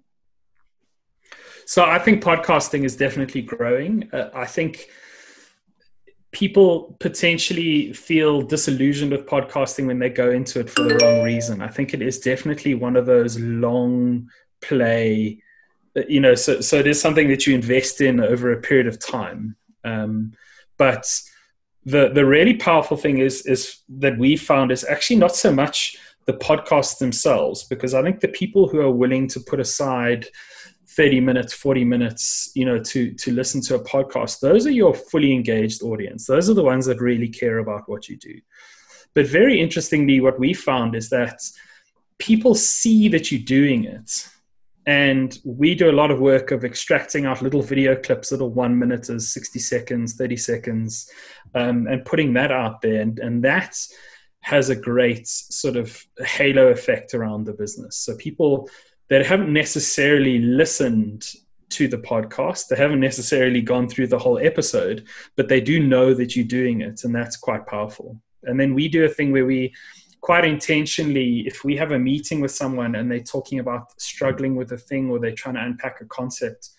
[1.67, 4.11] So I think podcasting is definitely growing.
[4.13, 4.89] Uh, I think
[6.33, 11.63] people potentially feel disillusioned with podcasting when they go into it for the wrong reason.
[11.63, 14.29] I think it is definitely one of those long
[14.61, 15.41] play,
[16.09, 18.99] you know, so, so it is something that you invest in over a period of
[18.99, 19.57] time.
[19.85, 20.33] Um,
[20.77, 21.21] but
[21.85, 25.97] the, the really powerful thing is, is that we found is actually not so much
[26.27, 30.27] the podcasts themselves, because I think the people who are willing to put aside
[30.97, 34.95] 30 minutes 40 minutes you know to to listen to a podcast those are your
[34.95, 38.39] fully engaged audience those are the ones that really care about what you do
[39.13, 41.41] but very interestingly what we found is that
[42.19, 44.29] people see that you're doing it
[44.87, 48.79] and we do a lot of work of extracting out little video clips little one
[48.79, 51.11] minutes 60 seconds 30 seconds
[51.55, 53.77] um, and putting that out there and, and that
[54.41, 58.69] has a great sort of halo effect around the business so people
[59.11, 61.25] that haven't necessarily listened
[61.71, 62.69] to the podcast.
[62.69, 66.81] They haven't necessarily gone through the whole episode, but they do know that you're doing
[66.81, 68.21] it, and that's quite powerful.
[68.45, 69.75] And then we do a thing where we
[70.25, 74.73] quite intentionally, if we have a meeting with someone and they're talking about struggling with
[74.73, 76.71] a thing or they're trying to unpack a concept,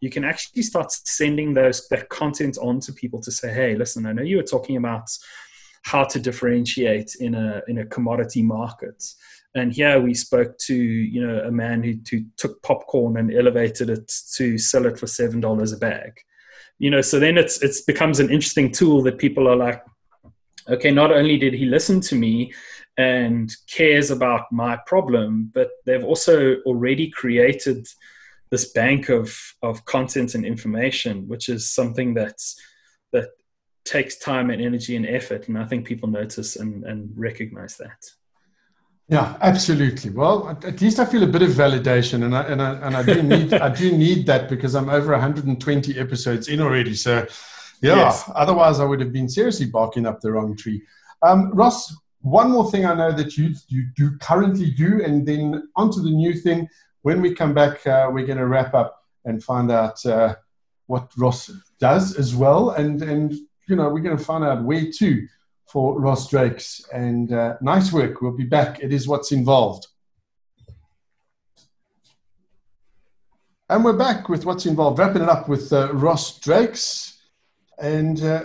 [0.00, 4.06] you can actually start sending those that content on to people to say, hey, listen,
[4.06, 5.06] I know you were talking about
[5.82, 9.04] how to differentiate in a in a commodity market.
[9.54, 13.90] And here we spoke to you know a man who, who took popcorn and elevated
[13.90, 16.12] it to sell it for seven dollars a bag.
[16.78, 19.84] You know so then it's it's becomes an interesting tool that people are like
[20.70, 22.50] okay not only did he listen to me
[22.96, 27.86] and cares about my problem but they've also already created
[28.50, 32.60] this bank of of content and information which is something that's
[33.12, 33.30] that
[33.84, 37.98] takes time and energy and effort and i think people notice and, and recognize that
[39.08, 40.10] yeah, absolutely.
[40.10, 43.02] Well, at least I feel a bit of validation, and I and I, and I
[43.02, 46.94] do need I do need that because I'm over 120 episodes in already.
[46.94, 47.26] So,
[47.82, 47.96] yeah.
[47.96, 48.30] Yes.
[48.34, 50.82] Otherwise, I would have been seriously barking up the wrong tree.
[51.22, 55.68] Um, Ross, one more thing I know that you you do currently do, and then
[55.76, 56.68] onto the new thing.
[57.02, 60.34] When we come back, uh, we're going to wrap up and find out uh,
[60.86, 63.34] what Ross does as well, and and
[63.68, 65.28] you know we're going to find out where to
[65.66, 66.82] for Ross Drakes.
[66.92, 68.22] And uh, nice work.
[68.22, 68.80] We'll be back.
[68.80, 69.86] It is what's involved.
[73.68, 77.18] And we're back with what's involved, wrapping it up with uh, Ross Drakes.
[77.78, 78.44] And uh,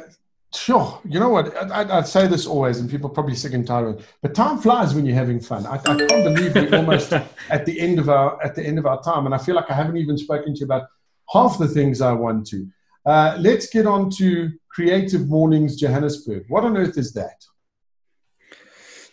[0.53, 1.55] sure, you know what?
[1.71, 4.05] I, would say this always, and people are probably sick and tired of it.
[4.21, 5.65] But time flies when you're having fun.
[5.65, 7.13] I, I can't believe we're almost
[7.49, 9.69] at the end of our at the end of our time, and I feel like
[9.69, 10.87] I haven't even spoken to you about
[11.31, 12.67] half the things I want to.
[13.05, 16.45] Uh, let's get on to Creative Mornings Johannesburg.
[16.47, 17.43] What on earth is that?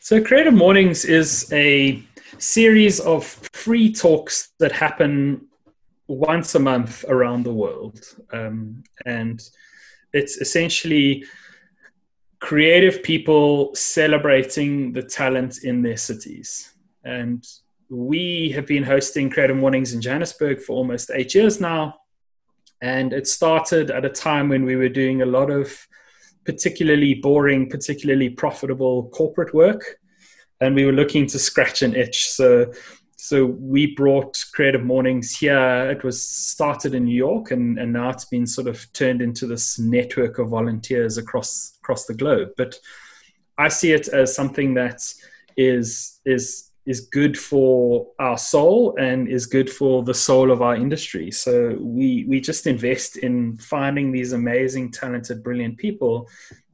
[0.01, 2.03] So, Creative Mornings is a
[2.39, 5.47] series of free talks that happen
[6.09, 8.01] once a month around the world.
[8.33, 9.43] Um, and
[10.17, 11.25] it's essentially
[12.41, 16.75] creative people celebrating the talent in their cities.
[17.05, 17.45] And
[17.89, 21.95] we have been hosting Creative Mornings in Johannesburg for almost eight years now.
[22.83, 25.87] And it started at a time when we were doing a lot of
[26.45, 29.99] particularly boring, particularly profitable corporate work.
[30.61, 32.29] And we were looking to scratch an itch.
[32.31, 32.73] So,
[33.17, 35.91] so we brought Creative Mornings here.
[35.91, 39.47] It was started in New York, and, and now it's been sort of turned into
[39.47, 42.51] this network of volunteers across across the globe.
[42.59, 42.79] But
[43.57, 45.01] I see it as something that
[45.57, 50.77] is is is good for our soul and is good for the soul of our
[50.77, 51.31] industry.
[51.31, 56.29] So we we just invest in finding these amazing, talented, brilliant people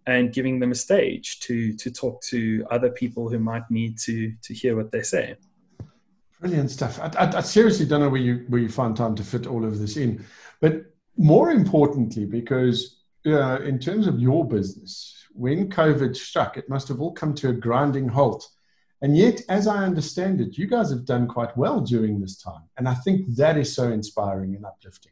[0.06, 4.32] and giving them a stage to to talk to other people who might need to
[4.42, 5.36] to hear what they say.
[6.42, 7.00] Brilliant stuff.
[7.00, 9.64] I, I, I seriously don't know where you where you find time to fit all
[9.64, 10.24] of this in,
[10.60, 10.84] but
[11.16, 17.00] more importantly, because uh, in terms of your business, when COVID struck, it must have
[17.00, 18.46] all come to a grinding halt
[19.02, 22.62] and yet, as I understand it, you guys have done quite well during this time.
[22.78, 25.10] And I think that is so inspiring and uplifting.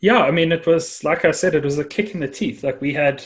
[0.00, 2.64] Yeah, I mean, it was like I said, it was a kick in the teeth.
[2.64, 3.24] Like we had,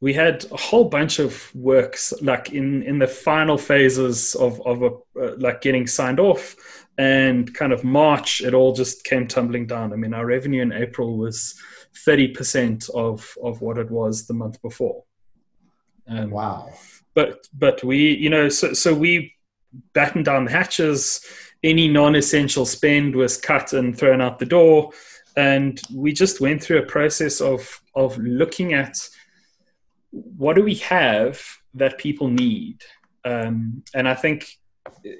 [0.00, 4.82] we had a whole bunch of works like in in the final phases of of
[4.82, 6.56] a, uh, like getting signed off,
[6.98, 9.92] and kind of March, it all just came tumbling down.
[9.92, 11.54] I mean, our revenue in April was
[12.04, 15.04] thirty percent of of what it was the month before.
[16.08, 16.72] Um, wow
[17.14, 19.34] but but we you know so so we
[19.92, 21.24] battened down the hatches
[21.62, 24.90] any non-essential spend was cut and thrown out the door
[25.36, 28.96] and we just went through a process of of looking at
[30.12, 31.40] what do we have
[31.74, 32.82] that people need
[33.24, 34.46] um, and i think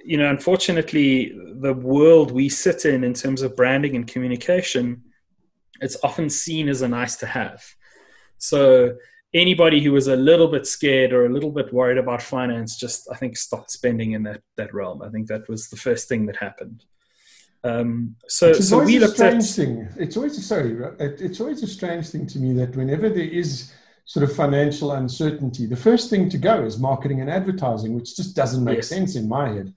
[0.05, 5.03] you know unfortunately the world we sit in in terms of branding and communication
[5.81, 7.63] it's often seen as a nice to have
[8.41, 8.97] So
[9.33, 13.09] anybody who was a little bit scared or a little bit worried about finance just
[13.13, 15.03] I think stopped spending in that that realm.
[15.03, 16.85] I think that was the first thing that happened.
[17.63, 19.43] Um, so, so we looked at.
[19.43, 19.87] Thing.
[19.99, 20.77] It's always a, sorry.
[20.99, 23.71] It's always a strange thing to me that whenever there is
[24.11, 28.35] sort of financial uncertainty, the first thing to go is marketing and advertising, which just
[28.35, 28.89] doesn't make yes.
[28.89, 29.73] sense in my head.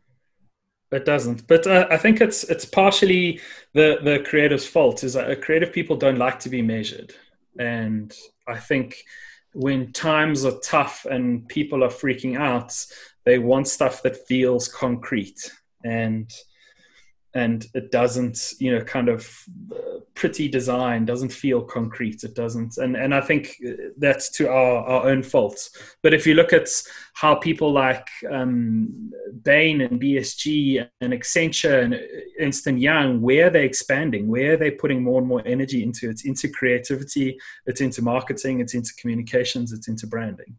[0.92, 3.42] It doesn't, but uh, I think it's it's partially
[3.74, 5.04] the the creative's fault.
[5.04, 7.14] Is that creative people don't like to be measured,
[7.60, 8.12] and
[8.48, 9.04] I think
[9.54, 12.74] when times are tough and people are freaking out,
[13.26, 15.52] they want stuff that feels concrete
[15.84, 16.28] and
[17.36, 19.30] and it doesn't you know kind of
[19.72, 23.56] uh, pretty design doesn't feel concrete it doesn't and and i think
[23.98, 25.72] that's to our, our own faults.
[26.02, 26.68] But if you look at
[27.14, 29.12] how people like um,
[29.44, 32.00] bain and BCG and accenture and
[32.40, 34.28] ernst and young where are they're expanding?
[34.28, 38.60] Where are they're putting more and more energy into it's into creativity it's into marketing
[38.60, 40.58] it's into communications it's into branding.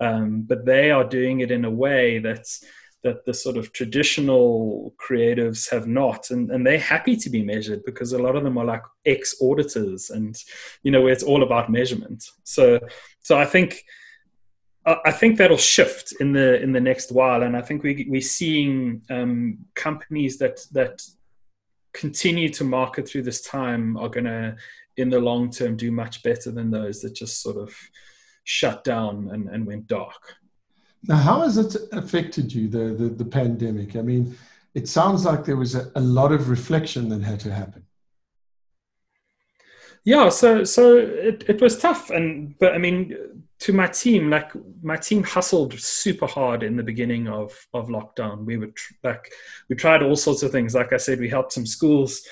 [0.00, 2.64] Um, but they are doing it in a way that's
[3.04, 6.30] that the sort of traditional creatives have not.
[6.30, 9.36] And, and they're happy to be measured because a lot of them are like ex
[9.40, 10.36] auditors and
[10.82, 12.24] you know where it's all about measurement.
[12.44, 12.80] So
[13.20, 13.84] so i think
[15.04, 18.20] I think that'll shift in the in the next while, and I think we we're
[18.22, 21.02] seeing um, companies that that
[21.92, 24.56] continue to market through this time are going to,
[24.96, 27.74] in the long term, do much better than those that just sort of
[28.44, 30.36] shut down and, and went dark.
[31.04, 33.96] Now, how has it affected you, the, the, the pandemic?
[33.96, 34.36] I mean,
[34.74, 37.84] it sounds like there was a, a lot of reflection that had to happen.
[40.04, 43.14] Yeah, so so it, it was tough, and but I mean,
[43.60, 48.44] to my team, like my team hustled super hard in the beginning of of lockdown.
[48.44, 49.32] We were tr- like
[49.68, 50.74] we tried all sorts of things.
[50.74, 52.22] Like I said, we helped some schools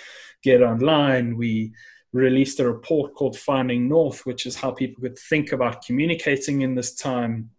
[0.43, 1.37] get online.
[1.37, 1.73] We
[2.13, 6.75] released a report called Finding North, which is how people could think about communicating in
[6.75, 7.51] this time.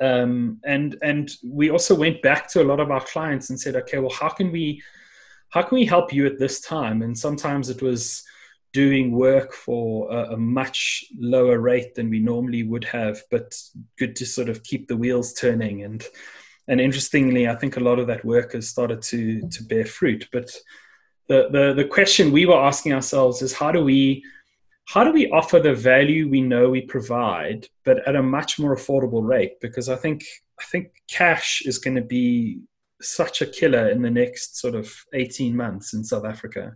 [0.00, 3.76] Um, and and we also went back to a lot of our clients and said,
[3.76, 4.82] okay, well, how can we
[5.50, 7.02] how can we help you at this time?
[7.02, 8.22] And sometimes it was
[8.72, 13.56] doing work for a, a, much lower rate than we normally would have, but
[13.98, 15.84] good to sort of keep the wheels turning.
[15.84, 16.04] And
[16.68, 20.28] and interestingly, I think a lot of that work has started to to bear fruit.
[20.32, 20.54] But
[21.28, 24.22] the the, the question we were asking ourselves is how do we
[24.88, 28.74] how do we offer the value we know we provide, but at a much more
[28.74, 29.60] affordable rate?
[29.60, 30.24] Because I think
[30.58, 32.60] I think cash is going to be
[33.02, 36.74] such a killer in the next sort of 18 months in South Africa.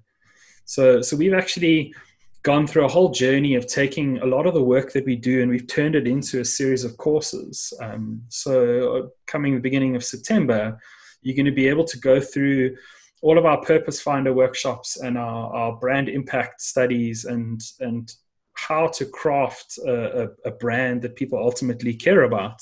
[0.67, 1.95] So so we've actually
[2.43, 5.41] gone through a whole journey of taking a lot of the work that we do
[5.41, 7.73] and we've turned it into a series of courses.
[7.81, 10.79] Um, so uh, coming the beginning of September,
[11.23, 12.77] you're going to be able to go through
[13.23, 18.13] all of our purpose finder workshops and our, our brand impact studies and and
[18.55, 22.61] how to craft a, a, a brand that people ultimately care about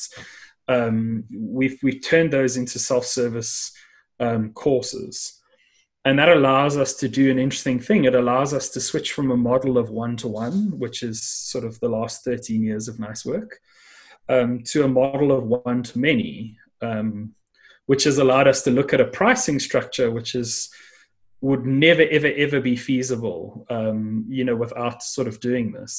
[0.69, 3.73] um, we've we've turned those into self-service
[4.21, 5.37] um, courses.
[6.05, 8.05] And that allows us to do an interesting thing.
[8.05, 11.91] It allows us to switch from a model of one-to-one which is sort of the
[11.91, 13.59] last 13 years of nice work
[14.29, 17.35] um, to a model of one-to-many um,
[17.91, 20.71] which has allowed us to look at a pricing structure which is
[21.41, 25.93] would never ever ever be feasible um, you know without sort of doing this.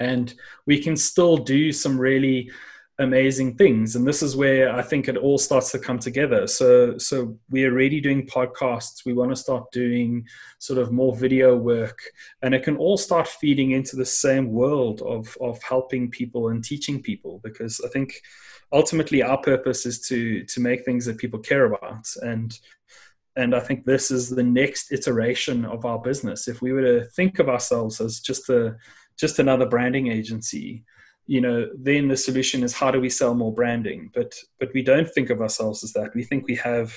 [0.00, 0.34] And
[0.66, 2.50] we can still do some really
[2.98, 3.94] amazing things.
[3.94, 6.48] And this is where i think it all starts to come together.
[6.48, 9.04] So so we're already doing podcasts.
[9.06, 10.26] We want to start doing
[10.58, 12.00] sort of more video work.
[12.42, 16.64] And it can all start feeding into the same world of of helping people and
[16.64, 17.40] teaching people.
[17.44, 18.10] Because i think
[18.72, 22.06] ultimately our purpose is to to make things that people care about.
[22.22, 22.58] And
[23.36, 26.48] and i think this is the next iteration of our business.
[26.48, 28.76] If we were to think of ourselves as just a
[29.18, 30.84] just another branding agency
[31.30, 34.10] you know then the solution is how do we sell more branding?
[34.12, 36.12] But but we don't think of ourselves as that.
[36.12, 36.92] We think we have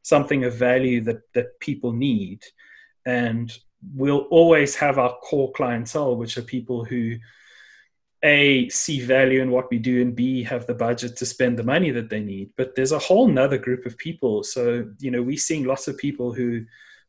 [0.00, 2.42] something of value that that people need.
[3.04, 3.52] And
[3.92, 7.16] we'll always have our core clientele which are people who
[8.24, 11.62] a see value in what we do and b have the budget to spend the
[11.62, 12.50] money that they need.
[12.56, 14.42] But there's a whole nother group of people.
[14.42, 16.64] So you know we're seeing lots of people who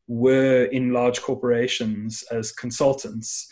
[0.08, 3.48] were in large corporations as consultants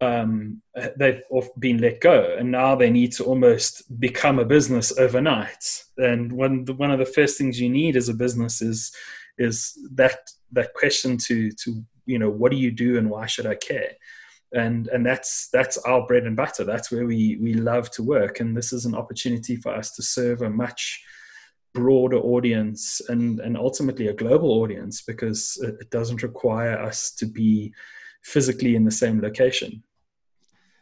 [0.00, 0.60] um,
[0.98, 1.22] they've
[1.60, 5.84] been let go and now they need to almost become a business overnight.
[5.98, 8.92] And one one of the first things you need as a business is
[9.38, 10.18] is that
[10.52, 13.92] that question to to you know what do you do and why should i care
[14.52, 16.64] and and that's that's our bread and butter.
[16.64, 18.40] That's where we we love to work.
[18.40, 21.02] And this is an opportunity for us to serve a much
[21.72, 27.26] broader audience and and ultimately a global audience because it, it doesn't require us to
[27.26, 27.72] be
[28.22, 29.82] physically in the same location.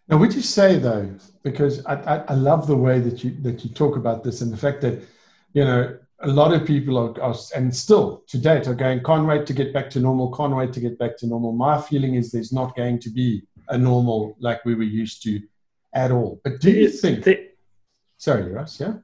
[0.09, 3.65] Now, would you say though, because I, I, I, love the way that you that
[3.65, 5.03] you talk about this and the fact that
[5.55, 9.27] you know a lot of people are, are, and still to date are going can't
[9.27, 11.53] wait to get back to normal, can't wait to get back to normal.
[11.53, 15.41] My feeling is there's not going to be a normal like we were used to
[15.95, 16.41] at all.
[16.45, 17.27] But do you think?
[18.19, 18.81] Sorry, Russ.
[18.81, 18.95] Yeah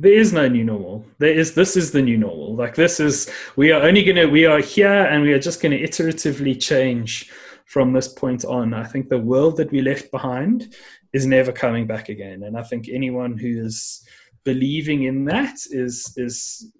[0.00, 3.30] there is no new normal there is this is the new normal like this is
[3.56, 7.30] we are only gonna we are here and we are just gonna iteratively change
[7.66, 10.74] from this point on i think the world that we left behind
[11.12, 14.02] is never coming back again and i think anyone who is
[14.44, 16.72] believing in that is is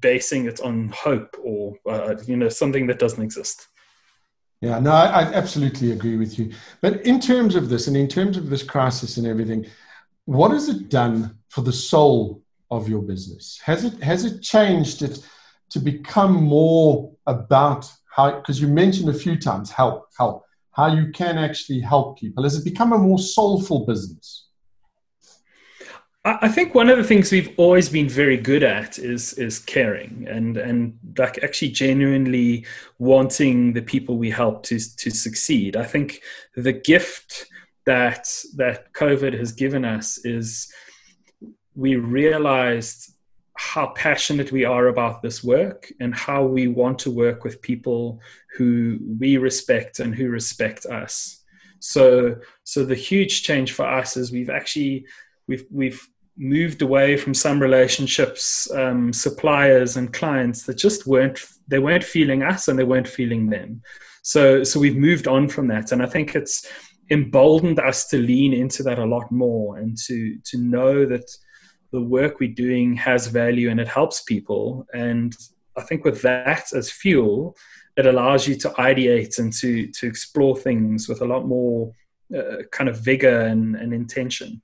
[0.00, 3.68] basing it on hope or uh, you know something that doesn't exist
[4.64, 8.08] yeah no I, I absolutely agree with you but in terms of this and in
[8.08, 9.66] terms of this crisis and everything
[10.26, 13.60] what has it done for the soul of your business?
[13.64, 15.18] Has it has it changed it
[15.70, 18.36] to become more about how?
[18.36, 22.42] Because you mentioned a few times help, help, how you can actually help people.
[22.42, 24.48] Has it become a more soulful business?
[26.26, 30.26] I think one of the things we've always been very good at is is caring
[30.26, 32.64] and and like actually genuinely
[32.98, 35.76] wanting the people we help to to succeed.
[35.76, 36.22] I think
[36.56, 37.46] the gift
[37.84, 40.72] that that COVID has given us is
[41.74, 43.12] we realized
[43.58, 48.20] how passionate we are about this work and how we want to work with people
[48.56, 51.42] who we respect and who respect us.
[51.80, 55.04] So so the huge change for us is we've actually
[55.46, 61.78] we've we've moved away from some relationships, um, suppliers and clients that just weren't they
[61.78, 63.82] weren't feeling us and they weren't feeling them.
[64.22, 66.68] So so we've moved on from that, and I think it's
[67.10, 71.30] emboldened us to lean into that a lot more and to to know that
[71.92, 74.86] the work we're doing has value and it helps people.
[74.94, 75.36] And
[75.76, 77.56] i think with that as fuel
[77.96, 81.92] it allows you to ideate and to to explore things with a lot more
[82.36, 84.60] uh, kind of vigor and, and intention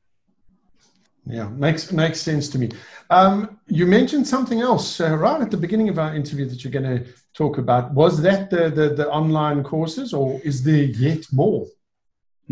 [1.26, 2.70] yeah makes makes sense to me
[3.10, 6.72] um, you mentioned something else uh, right at the beginning of our interview that you're
[6.72, 11.24] going to talk about was that the, the the online courses or is there yet
[11.32, 11.66] more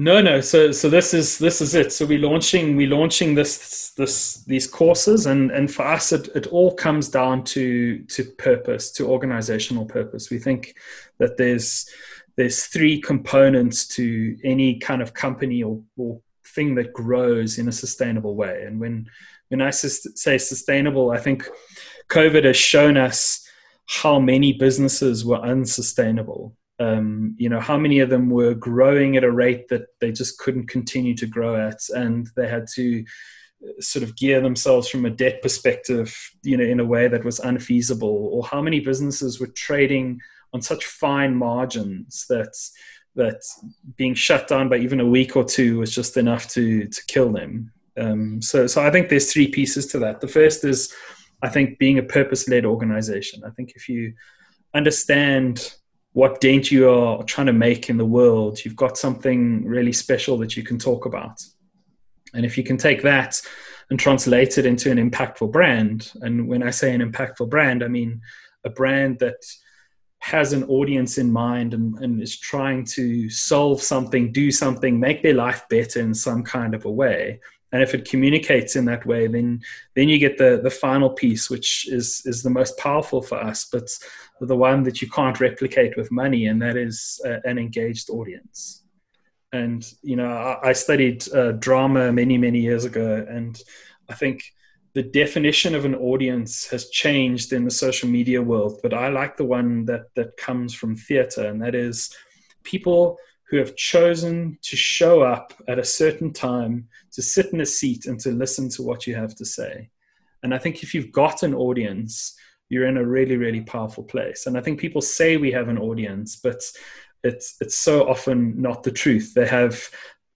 [0.01, 0.41] no, no.
[0.41, 1.93] So, so this is this is it.
[1.93, 6.47] So we're launching we're launching this this these courses, and and for us, it it
[6.47, 10.31] all comes down to to purpose, to organizational purpose.
[10.31, 10.77] We think
[11.19, 11.91] that there's
[12.37, 16.21] there's three components to any kind of company or, or
[16.55, 18.65] thing that grows in a sustainable way.
[18.67, 19.09] And when
[19.49, 21.49] when I say sustainable, I think
[22.11, 23.47] COVID has shown us
[23.87, 29.25] how many businesses were unsustainable um, you know how many of them were growing at
[29.25, 33.05] a rate that they just couldn't continue to grow at and they had to
[33.65, 37.25] uh, sort of gear themselves from a debt perspective you know in a way that
[37.25, 40.21] was unfeasible or how many businesses were trading
[40.53, 42.55] on such fine margins that
[43.19, 43.43] that
[43.97, 47.31] being shut down by even a week or two was just enough to to kill
[47.31, 47.71] them.
[48.01, 50.21] Um, so so i think there's three pieces to that.
[50.21, 50.95] The first is
[51.43, 53.43] i think being a purpose-led organization.
[53.45, 54.15] I think if you
[54.73, 55.75] understand
[56.13, 60.39] what dent you are trying to make in the world, you've got something really special
[60.39, 61.37] that you can talk about.
[62.35, 63.41] And if you can take that
[63.91, 67.89] and translate it into an impactful brand, and when I say an impactful brand, I
[67.89, 68.21] mean
[68.65, 69.41] a brand that
[70.21, 75.23] has an audience in mind and, and is trying to solve something, do something, make
[75.23, 77.41] their life better in some kind of a way,
[77.73, 79.61] and if it communicates in that way then
[79.95, 83.67] then you get the the final piece which is is the most powerful for us
[83.71, 83.89] but
[84.41, 88.85] the one that you can't replicate with money and that is uh, an engaged audience.
[89.53, 93.61] And you know i, I studied uh, drama many many years ago and
[94.09, 94.43] i think
[94.95, 99.37] the definition of an audience has changed in the social media world but i like
[99.37, 102.11] the one that that comes from theater and that is
[102.63, 103.19] people
[103.49, 108.07] who have chosen to show up at a certain time, to sit in a seat
[108.07, 109.89] and to listen to what you have to say.
[110.43, 112.37] And I think if you've got an audience,
[112.69, 114.47] you're in a really, really powerful place.
[114.47, 116.61] And I think people say we have an audience, but
[117.25, 119.33] it's it's so often not the truth.
[119.35, 119.83] They have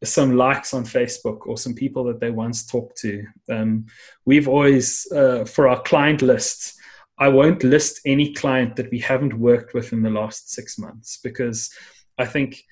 [0.05, 3.25] some likes on Facebook or some people that they once talked to.
[3.49, 3.87] Um,
[4.25, 6.75] we've always, uh, for our client lists,
[7.19, 11.21] I won't list any client that we haven't worked with in the last six months
[11.23, 11.71] because
[12.19, 12.65] I think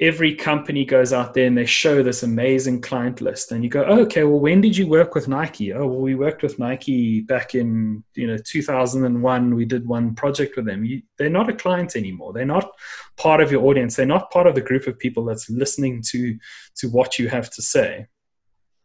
[0.00, 3.84] every company goes out there and they show this amazing client list and you go
[3.84, 5.72] oh, okay well when did you work with nike?
[5.72, 10.56] Oh well we worked with nike back in you know 2001 we did one project
[10.56, 10.84] with them.
[10.84, 12.32] You, they're not a client anymore.
[12.32, 12.70] They're not
[13.16, 13.94] part of your audience.
[13.94, 16.38] They're not part of the group of people that's listening to
[16.76, 18.06] to what you have to say.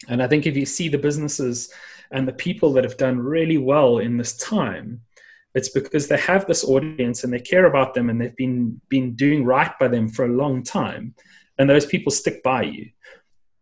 [0.09, 1.72] And i think if you see the businesses
[2.11, 5.01] and the people that have done really well in this time
[5.56, 9.16] it's because they have this audience and they care about them and they've been been
[9.16, 11.16] doing right by them for a long time
[11.58, 12.89] and those people stick by you.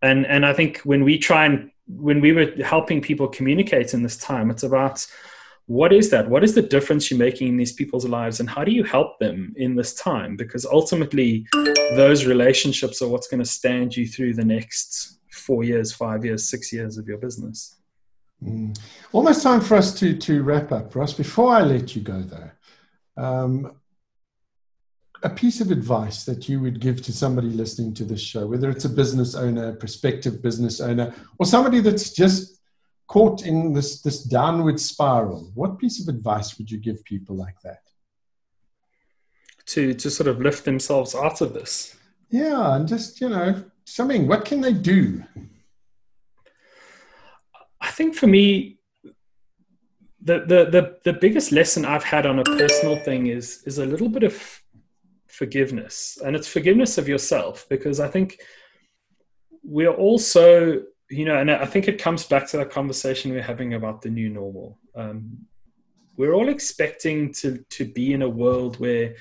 [0.02, 4.04] And and I think when we try and when we were helping people communicate in
[4.04, 5.06] this time, it's about
[5.68, 6.30] what is that?
[6.30, 9.18] What is the difference you're making in these people's lives, and how do you help
[9.20, 10.36] them in this time?
[10.36, 11.46] Because ultimately,
[11.96, 16.50] those relationships are what's going to stand you through the next four years, five years,
[16.50, 17.78] six years of your business.
[18.44, 18.78] Mm.
[19.12, 21.14] Almost time for us to to wrap up, Ross.
[21.14, 22.52] Before I let you go, though,
[23.24, 23.76] um,
[25.24, 28.70] a piece of advice that you would give to somebody listening to this show, whether
[28.70, 32.60] it's a business owner, a prospective business owner, or somebody that's just
[33.08, 37.60] caught in this, this downward spiral, what piece of advice would you give people like
[37.62, 37.84] that?
[39.68, 41.96] To, to sort of lift themselves out of this.
[42.30, 45.24] Yeah, and just, you know, something, what can they do?
[47.94, 48.80] I think for me,
[50.20, 53.86] the, the, the, the biggest lesson I've had on a personal thing is, is a
[53.86, 54.64] little bit of
[55.28, 56.18] forgiveness.
[56.26, 58.39] And it's forgiveness of yourself because I think
[59.64, 63.76] we're also you know, and I think it comes back to that conversation we're having
[63.76, 64.80] about the new normal.
[64.96, 65.46] Um,
[66.18, 69.16] we're all expecting to to be in a world where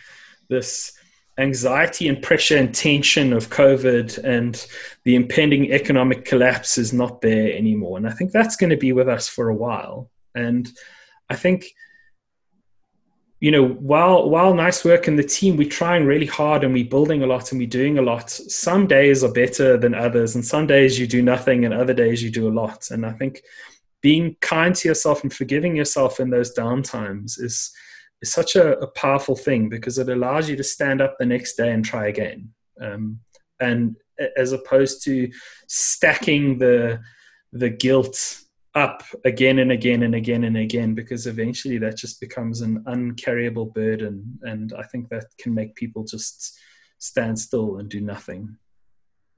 [0.49, 0.93] this
[1.39, 4.67] anxiety and pressure and tension of COVID and
[5.05, 7.97] the impending economic collapse is not there anymore.
[7.97, 10.11] And I think that's going to be with us for a while.
[10.35, 10.71] And
[11.31, 11.67] I think
[13.43, 16.85] you know, while while nice work and the team, we're trying really hard and we're
[16.85, 18.31] building a lot and we're doing a lot.
[18.31, 22.23] Some days are better than others, and some days you do nothing, and other days
[22.23, 22.93] you do a lot.
[22.93, 23.43] And I think
[24.01, 27.73] being kind to yourself and forgiving yourself in those downtimes is
[28.23, 31.57] is such a, a powerful thing because it allows you to stand up the next
[31.57, 32.51] day and try again.
[32.81, 33.21] Um,
[33.61, 33.97] and
[34.37, 35.31] as opposed to
[35.69, 37.01] stacking the
[37.53, 38.39] the guilt
[38.75, 43.67] up again and again and again and again because eventually that just becomes an uncarryable
[43.67, 46.59] burden and i think that can make people just
[46.99, 48.57] stand still and do nothing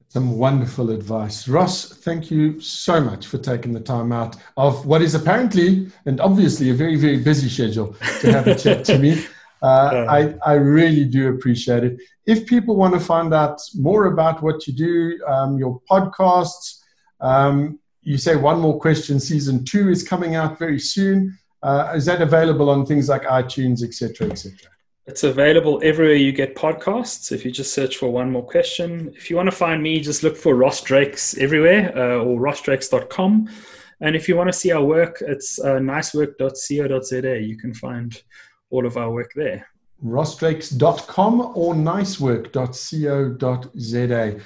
[0.09, 1.49] some wonderful advice.
[1.49, 6.21] Ross thank you so much for taking the time out of what is apparently and
[6.21, 9.25] obviously a very very busy schedule to have a chat to me.
[9.63, 11.99] Uh, I, I really do appreciate it.
[12.27, 16.81] If people want to find out more about what you do, um, your podcasts,
[17.23, 21.39] um, you say one more question season two is coming out very soon.
[21.63, 24.53] Uh, is that available on things like itunes etc etc
[25.07, 29.29] it's available everywhere you get podcasts if you just search for one more question if
[29.29, 33.49] you want to find me just look for ross drakes everywhere uh, or rossdrakes.com
[34.01, 38.23] and if you want to see our work it's uh, nicework.co.za you can find
[38.71, 39.67] all of our work there
[40.05, 44.41] rossdrakes.com or nicework.co.za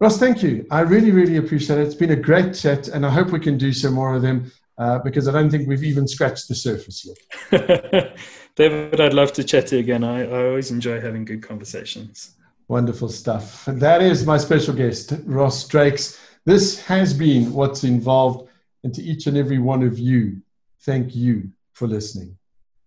[0.00, 0.66] Ross, thank you.
[0.72, 1.86] I really, really appreciate it.
[1.86, 4.50] It's been a great chat, and I hope we can do some more of them
[4.76, 7.06] uh, because I don't think we've even scratched the surface
[7.50, 8.16] yet.
[8.56, 10.04] David, I'd love to chat to you again.
[10.04, 12.36] I, I always enjoy having good conversations.
[12.68, 13.64] Wonderful stuff.
[13.66, 16.20] That is my special guest, Ross Drakes.
[16.44, 18.48] This has been what's involved,
[18.84, 20.40] and to each and every one of you,
[20.82, 22.38] thank you for listening.